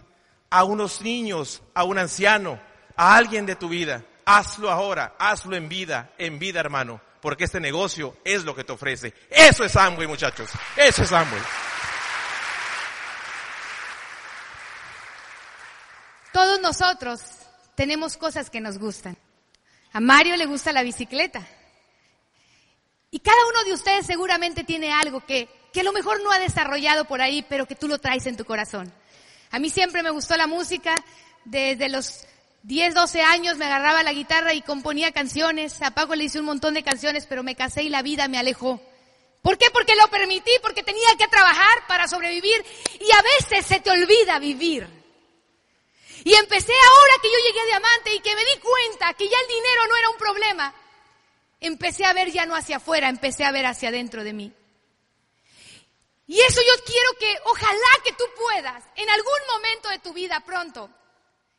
[0.49, 2.61] a unos niños, a un anciano,
[2.95, 4.05] a alguien de tu vida.
[4.25, 8.71] Hazlo ahora, hazlo en vida, en vida hermano, porque este negocio es lo que te
[8.71, 9.13] ofrece.
[9.29, 11.41] Eso es Amway muchachos, eso es Amway.
[16.33, 17.21] Todos nosotros
[17.75, 19.15] tenemos cosas que nos gustan.
[19.93, 21.41] A Mario le gusta la bicicleta.
[23.11, 26.39] Y cada uno de ustedes seguramente tiene algo que, que a lo mejor no ha
[26.39, 28.91] desarrollado por ahí, pero que tú lo traes en tu corazón.
[29.51, 30.95] A mí siempre me gustó la música,
[31.45, 32.25] desde los
[32.65, 35.79] 10, 12 años me agarraba la guitarra y componía canciones.
[35.83, 38.39] A Paco le hice un montón de canciones, pero me casé y la vida me
[38.39, 38.81] alejó.
[39.43, 39.69] ¿Por qué?
[39.69, 42.65] Porque lo permití, porque tenía que trabajar para sobrevivir
[42.99, 44.87] y a veces se te olvida vivir.
[46.23, 49.37] Y empecé ahora que yo llegué a Diamante y que me di cuenta que ya
[49.39, 50.73] el dinero no era un problema.
[51.59, 54.51] Empecé a ver ya no hacia afuera, empecé a ver hacia adentro de mí.
[56.25, 60.39] Y eso yo quiero que, ojalá que tú puedas, en algún momento de tu vida
[60.39, 60.89] pronto,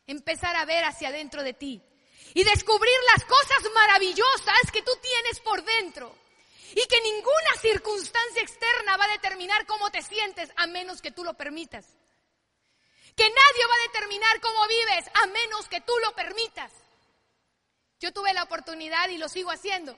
[0.06, 1.82] empezar a ver hacia adentro de ti
[2.34, 6.14] y descubrir las cosas maravillosas que tú tienes por dentro.
[6.74, 11.24] Y que ninguna circunstancia externa va a determinar cómo te sientes a menos que tú
[11.24, 11.86] lo permitas.
[13.16, 16.72] Que nadie va a determinar cómo vives a menos que tú lo permitas.
[17.98, 19.96] Yo tuve la oportunidad y lo sigo haciendo.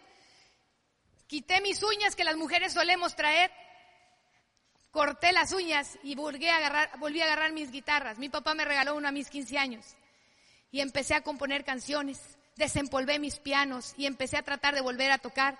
[1.27, 3.51] Quité mis uñas que las mujeres solemos traer
[4.91, 8.19] corté las uñas y volví a agarrar, volví a agarrar mis guitarras.
[8.19, 9.97] Mi papá me regaló una a mis 15 años
[10.71, 15.19] y empecé a componer canciones, desempolvé mis pianos y empecé a tratar de volver a
[15.19, 15.59] tocar.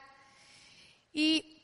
[1.13, 1.58] Y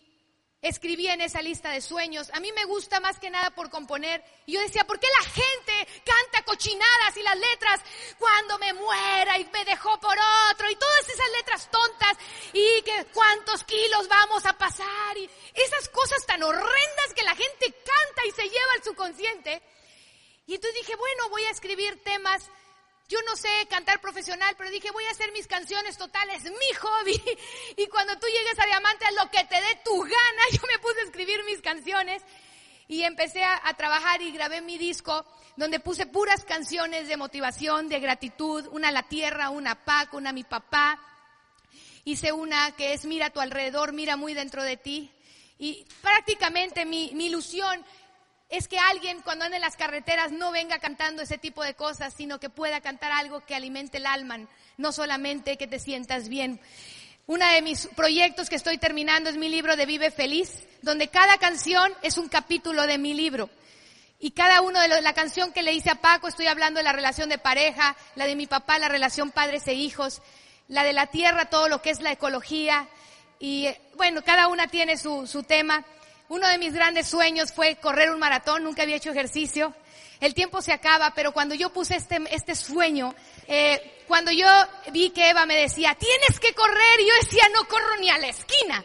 [0.65, 2.31] escribí en esa lista de sueños.
[2.33, 4.25] A mí me gusta más que nada por componer.
[4.47, 7.81] Y yo decía, ¿por qué la gente canta cochinadas y las letras
[8.19, 10.17] cuando me muera y me dejó por
[10.51, 10.71] otro?
[10.71, 12.17] Y todas esas letras tontas
[12.55, 17.67] y que cuántos kilos vamos a pasar y esas cosas tan horrendas que la gente
[17.67, 19.63] canta y se lleva al subconsciente.
[20.47, 22.51] Y entonces dije, bueno, voy a escribir temas
[23.15, 27.23] yo no sé cantar profesional, pero dije, voy a hacer mis canciones totales, mi hobby.
[27.77, 30.43] Y cuando tú llegues a Diamante, lo que te dé tu gana.
[30.53, 32.23] Yo me puse a escribir mis canciones
[32.89, 35.25] y empecé a, trabajar y grabé mi disco
[35.57, 40.17] donde puse puras canciones de motivación, de gratitud, una a la tierra, una a Paco,
[40.17, 40.99] una a mi papá.
[42.05, 45.13] Hice una que es mira a tu alrededor, mira muy dentro de ti.
[45.57, 47.85] Y prácticamente mi, mi ilusión
[48.57, 52.15] es que alguien cuando anda en las carreteras no venga cantando ese tipo de cosas,
[52.15, 54.39] sino que pueda cantar algo que alimente el alma,
[54.77, 56.61] no solamente que te sientas bien.
[57.27, 61.39] Uno de mis proyectos que estoy terminando es mi libro de Vive Feliz, donde cada
[61.39, 63.51] canción es un capítulo de mi libro.
[64.21, 66.93] Y cada uno de la canción que le hice a Paco, estoy hablando de la
[66.93, 70.23] relación de pareja, la de mi papá, la relación padres e hijos,
[70.69, 72.87] la de la tierra, todo lo que es la ecología.
[73.41, 75.85] Y eh, bueno, cada una tiene su, su tema.
[76.29, 79.75] Uno de mis grandes sueños fue correr un maratón, nunca había hecho ejercicio.
[80.21, 83.15] El tiempo se acaba, pero cuando yo puse este, este sueño,
[83.47, 84.47] eh, cuando yo
[84.93, 88.29] vi que Eva me decía, tienes que correr, yo decía, no corro ni a la
[88.29, 88.85] esquina.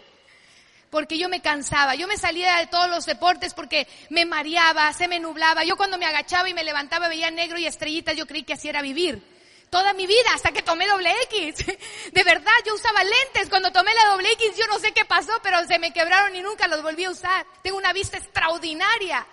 [0.89, 1.95] porque yo me cansaba.
[1.95, 5.63] Yo me salía de todos los deportes porque me mareaba, se me nublaba.
[5.63, 8.69] Yo cuando me agachaba y me levantaba veía negro y estrellitas, yo creí que así
[8.69, 9.21] era vivir.
[9.69, 11.65] Toda mi vida, hasta que tomé doble X.
[12.11, 13.49] De verdad, yo usaba lentes.
[13.49, 16.41] Cuando tomé la doble X, yo no sé qué pasó, pero se me quebraron y
[16.41, 17.45] nunca los volví a usar.
[17.61, 19.25] Tengo una vista extraordinaria.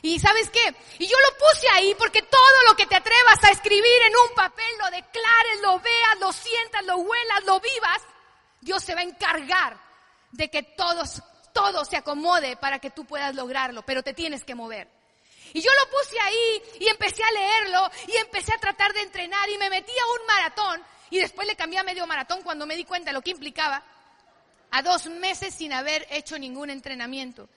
[0.00, 0.74] Y sabes qué?
[0.98, 4.34] Y yo lo puse ahí porque todo lo que te atrevas a escribir en un
[4.34, 8.02] papel, lo declares, lo veas, lo sientas, lo huelas, lo vivas,
[8.60, 9.78] Dios se va a encargar
[10.30, 11.22] de que todos,
[11.54, 14.88] todo se acomode para que tú puedas lograrlo, pero te tienes que mover.
[15.54, 19.48] Y yo lo puse ahí y empecé a leerlo y empecé a tratar de entrenar
[19.48, 22.74] y me metí a un maratón y después le cambié a medio maratón cuando me
[22.74, 23.80] di cuenta de lo que implicaba
[24.72, 27.48] a dos meses sin haber hecho ningún entrenamiento.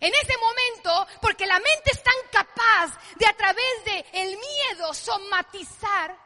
[0.00, 4.92] En ese momento, porque la mente es tan capaz de a través de el miedo
[4.92, 6.18] somatizar,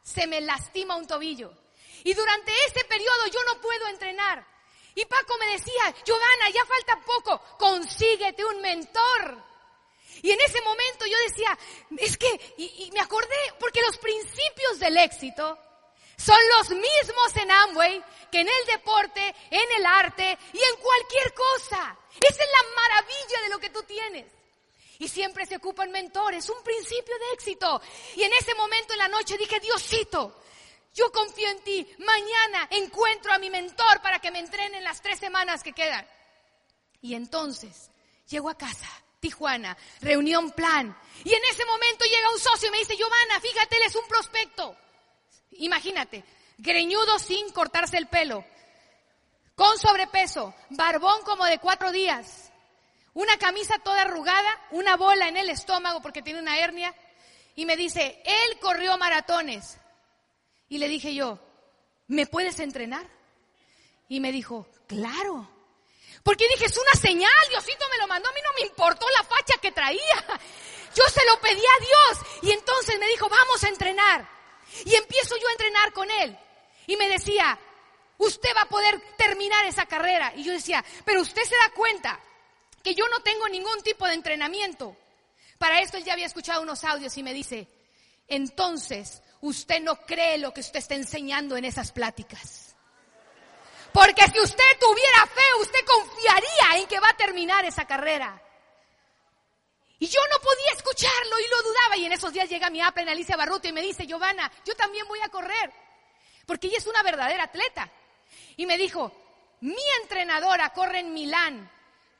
[0.00, 1.52] se me lastima un tobillo.
[2.04, 4.46] Y durante ese periodo yo no puedo entrenar.
[4.94, 9.47] Y Paco me decía, Giovanna, ya falta poco, consíguete un mentor.
[10.22, 11.58] Y en ese momento yo decía,
[11.96, 15.58] es que, y, me acordé, porque los principios del éxito
[16.16, 21.34] son los mismos en Amway que en el deporte, en el arte y en cualquier
[21.34, 21.96] cosa.
[22.20, 24.26] Esa es la maravilla de lo que tú tienes.
[24.98, 27.80] Y siempre se ocupan mentores, un principio de éxito.
[28.16, 30.42] Y en ese momento en la noche dije, Diosito,
[30.92, 31.88] yo confío en ti.
[31.98, 36.04] Mañana encuentro a mi mentor para que me entrenen las tres semanas que quedan.
[37.00, 37.90] Y entonces
[38.28, 38.88] llego a casa,
[39.20, 40.96] Tijuana, reunión plan.
[41.24, 44.06] Y en ese momento llega un socio y me dice, Giovanna, fíjate, él es un
[44.06, 44.76] prospecto.
[45.52, 46.24] Imagínate,
[46.58, 48.44] greñudo sin cortarse el pelo,
[49.54, 52.52] con sobrepeso, barbón como de cuatro días,
[53.14, 56.94] una camisa toda arrugada, una bola en el estómago porque tiene una hernia.
[57.56, 59.78] Y me dice, él corrió maratones.
[60.68, 61.40] Y le dije yo,
[62.06, 63.08] ¿me puedes entrenar?
[64.08, 65.50] Y me dijo, claro.
[66.22, 69.24] Porque dije, es una señal, Diosito me lo mandó, a mí no me importó la
[69.24, 70.24] facha que traía.
[70.94, 72.26] Yo se lo pedí a Dios.
[72.42, 74.28] Y entonces me dijo, vamos a entrenar.
[74.84, 76.38] Y empiezo yo a entrenar con él.
[76.86, 77.58] Y me decía,
[78.18, 80.32] usted va a poder terminar esa carrera.
[80.36, 82.20] Y yo decía, pero usted se da cuenta
[82.82, 84.96] que yo no tengo ningún tipo de entrenamiento.
[85.58, 87.68] Para esto él ya había escuchado unos audios y me dice,
[88.28, 92.67] entonces usted no cree lo que usted está enseñando en esas pláticas.
[93.98, 98.40] Porque si usted tuviera fe, usted confiaría en que va a terminar esa carrera.
[99.98, 101.96] Y yo no podía escucharlo y lo dudaba.
[101.96, 105.04] Y en esos días llega mi en Alicia Barruto, y me dice, Giovanna, yo también
[105.08, 105.72] voy a correr.
[106.46, 107.90] Porque ella es una verdadera atleta.
[108.56, 109.10] Y me dijo,
[109.62, 111.68] mi entrenadora corre en Milán,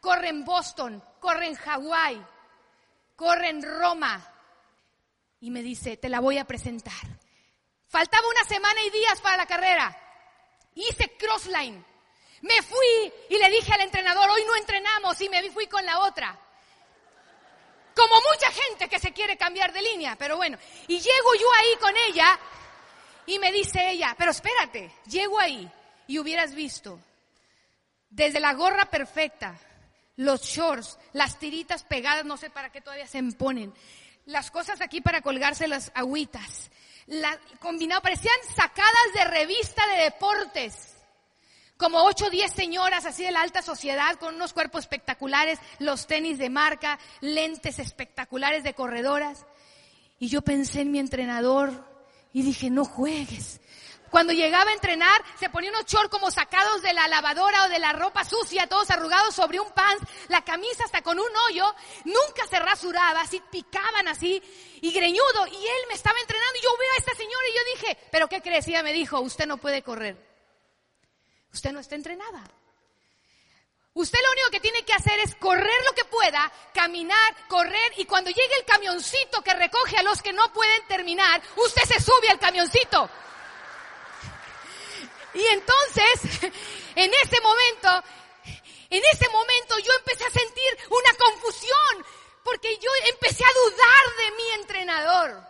[0.01, 2.27] corre en Boston, corre en Hawái,
[3.15, 4.35] corre en Roma,
[5.39, 7.07] y me dice, te la voy a presentar.
[7.87, 10.08] Faltaba una semana y días para la carrera.
[10.75, 11.85] Hice crossline.
[12.43, 16.01] Me fui y le dije al entrenador, hoy no entrenamos y me fui con la
[16.01, 16.39] otra.
[17.95, 20.57] Como mucha gente que se quiere cambiar de línea, pero bueno.
[20.87, 22.39] Y llego yo ahí con ella
[23.27, 25.69] y me dice ella, pero espérate, llego ahí
[26.07, 27.01] y hubieras visto
[28.11, 29.59] desde la gorra perfecta,
[30.17, 33.73] los shorts, las tiritas pegadas, no sé para qué todavía se ponen,
[34.27, 36.71] las cosas aquí para colgarse las agüitas.
[37.09, 40.95] La, combinado, parecían sacadas de revista de deportes.
[41.77, 46.07] Como ocho o diez señoras así de la alta sociedad con unos cuerpos espectaculares, los
[46.07, 49.47] tenis de marca, lentes espectaculares de corredoras.
[50.19, 51.85] Y yo pensé en mi entrenador
[52.33, 53.61] y dije, no juegues.
[54.11, 57.79] Cuando llegaba a entrenar, se ponía unos shorts como sacados de la lavadora o de
[57.79, 62.47] la ropa sucia, todos arrugados sobre un pants, la camisa hasta con un hoyo, nunca
[62.49, 64.43] se rasuraba, así picaban así,
[64.81, 67.65] y greñudo, y él me estaba entrenando, y yo veo a esta señora y yo
[67.75, 68.67] dije, pero ¿qué crees?
[68.69, 70.17] ella me dijo, usted no puede correr.
[71.53, 72.45] Usted no está entrenada.
[73.95, 78.05] Usted lo único que tiene que hacer es correr lo que pueda, caminar, correr y
[78.05, 82.31] cuando llegue el camioncito que recoge a los que no pueden terminar, usted se sube
[82.31, 83.11] al camioncito.
[85.35, 86.53] Y entonces,
[86.97, 88.03] en ese momento,
[88.91, 92.07] en ese momento yo empecé a sentir una confusión,
[92.45, 95.49] porque yo empecé a dudar de mi entrenador.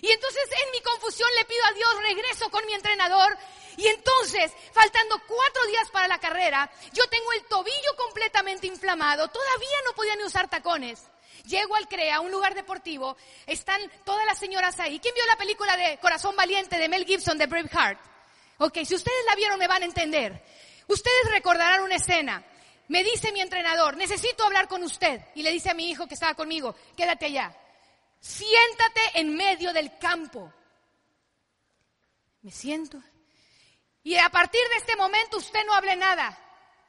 [0.00, 3.36] Y entonces en mi confusión le pido a Dios, regreso con mi entrenador.
[3.76, 9.76] Y entonces, faltando cuatro días para la carrera, yo tengo el tobillo completamente inflamado, todavía
[9.84, 11.02] no podía ni usar tacones.
[11.44, 13.16] Llego al CREA, un lugar deportivo,
[13.46, 14.98] están todas las señoras ahí.
[15.00, 18.11] ¿Quién vio la película de Corazón Valiente de Mel Gibson de Braveheart?
[18.64, 20.40] Ok, si ustedes la vieron me van a entender.
[20.86, 22.44] Ustedes recordarán una escena.
[22.86, 25.20] Me dice mi entrenador, necesito hablar con usted.
[25.34, 27.56] Y le dice a mi hijo que estaba conmigo, quédate allá.
[28.20, 30.52] Siéntate en medio del campo.
[32.42, 33.02] Me siento.
[34.04, 36.38] Y a partir de este momento usted no hable nada.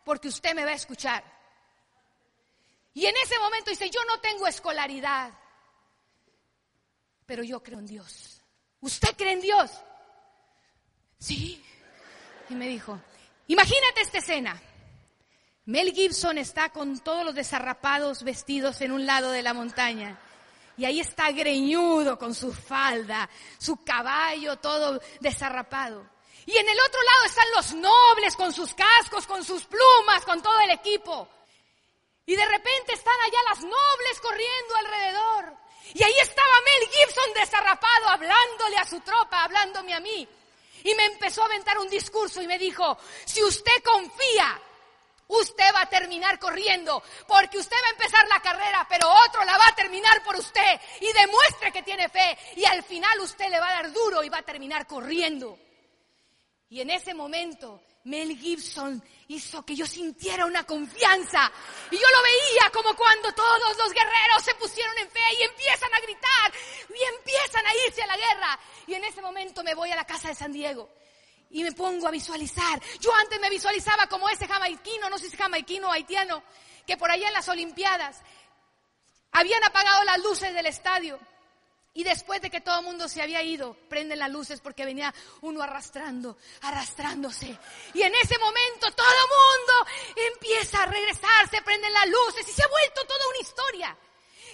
[0.04, 1.24] porque usted me va a escuchar.
[2.94, 5.32] Y en ese momento dice, yo no tengo escolaridad,
[7.26, 8.44] pero yo creo en Dios.
[8.82, 9.72] ¿Usted cree en Dios?
[11.18, 11.63] Sí.
[12.54, 13.02] Y me dijo,
[13.48, 14.62] imagínate esta escena.
[15.66, 20.20] Mel Gibson está con todos los desarrapados vestidos en un lado de la montaña.
[20.78, 23.28] Y ahí está greñudo con su falda,
[23.58, 26.08] su caballo todo desarrapado.
[26.46, 30.40] Y en el otro lado están los nobles con sus cascos, con sus plumas, con
[30.44, 31.28] todo el equipo.
[32.28, 35.58] Y de repente están allá las nobles corriendo alrededor.
[35.96, 40.30] Y ahí estaba Mel Gibson desarrapado, hablándole a su tropa, hablándome a mí.
[40.84, 44.62] Y me empezó a aventar un discurso y me dijo, si usted confía,
[45.28, 49.58] usted va a terminar corriendo, porque usted va a empezar la carrera, pero otro la
[49.58, 50.80] va a terminar por usted.
[51.02, 52.38] Y demuestre que tiene fe.
[52.56, 55.58] Y al final usted le va a dar duro y va a terminar corriendo.
[56.70, 61.52] Y en ese momento Mel Gibson hizo que yo sintiera una confianza.
[61.90, 65.94] Y yo lo veía como cuando todos los guerreros se pusieron en fe y empiezan
[65.94, 66.54] a gritar
[66.90, 68.60] y empiezan a irse a la guerra.
[68.88, 70.90] Y en ese momento me voy a la casa de San Diego
[71.50, 72.82] y me pongo a visualizar.
[73.00, 76.42] Yo antes me visualizaba como ese jamaiquino, no sé si es jamaiquino o haitiano,
[76.88, 78.22] que por allá en las Olimpiadas
[79.32, 81.20] habían apagado las luces del estadio
[81.94, 85.14] y después de que todo el mundo se había ido, prenden las luces porque venía
[85.42, 87.58] uno arrastrando, arrastrándose.
[87.94, 92.64] Y en ese momento todo el mundo empieza a regresarse, prenden las luces y se
[92.64, 93.98] ha vuelto toda una historia.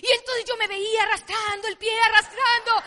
[0.01, 2.83] Y entonces yo me veía arrastrando el pie, arrastrando.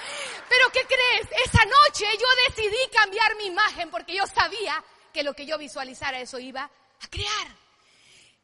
[0.48, 1.28] Pero ¿qué crees?
[1.44, 4.82] Esa noche yo decidí cambiar mi imagen porque yo sabía
[5.12, 7.62] que lo que yo visualizara eso iba a crear.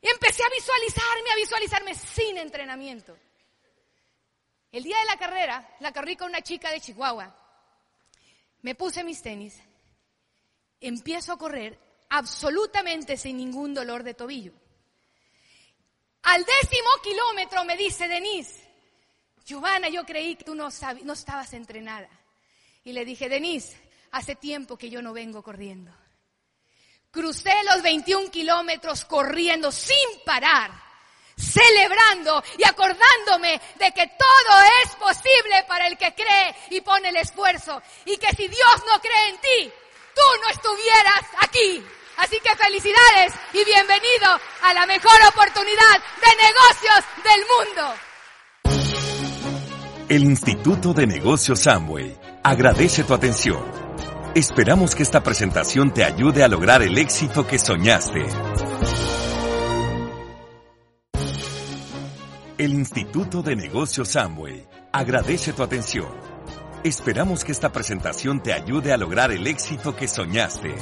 [0.01, 3.17] Y empecé a visualizarme, a visualizarme sin entrenamiento.
[4.71, 7.35] El día de la carrera, la corrí con una chica de Chihuahua.
[8.63, 9.59] Me puse mis tenis,
[10.81, 11.79] empiezo a correr
[12.11, 14.53] absolutamente sin ningún dolor de tobillo.
[16.29, 18.63] Al décimo kilómetro me dice Denise,
[19.47, 20.69] Giovanna, yo creí que tú no,
[21.05, 22.11] no estabas entrenada.
[22.85, 25.91] Y le dije, Denise, hace tiempo que yo no vengo corriendo.
[27.11, 30.71] Crucé los 21 kilómetros corriendo sin parar
[31.39, 37.17] celebrando y acordándome de que todo es posible para el que cree y pone el
[37.17, 37.81] esfuerzo.
[38.05, 39.73] Y que si Dios no cree en ti,
[40.15, 41.85] tú no estuvieras aquí.
[42.19, 47.95] Así que felicidades y bienvenido a la mejor oportunidad de negocios del mundo.
[50.09, 53.63] El Instituto de Negocios Samway agradece tu atención.
[54.35, 58.27] Esperamos que esta presentación te ayude a lograr el éxito que soñaste.
[62.59, 66.09] El Instituto de Negocios Samway agradece tu atención.
[66.83, 70.75] Esperamos que esta presentación te ayude a lograr el éxito que soñaste.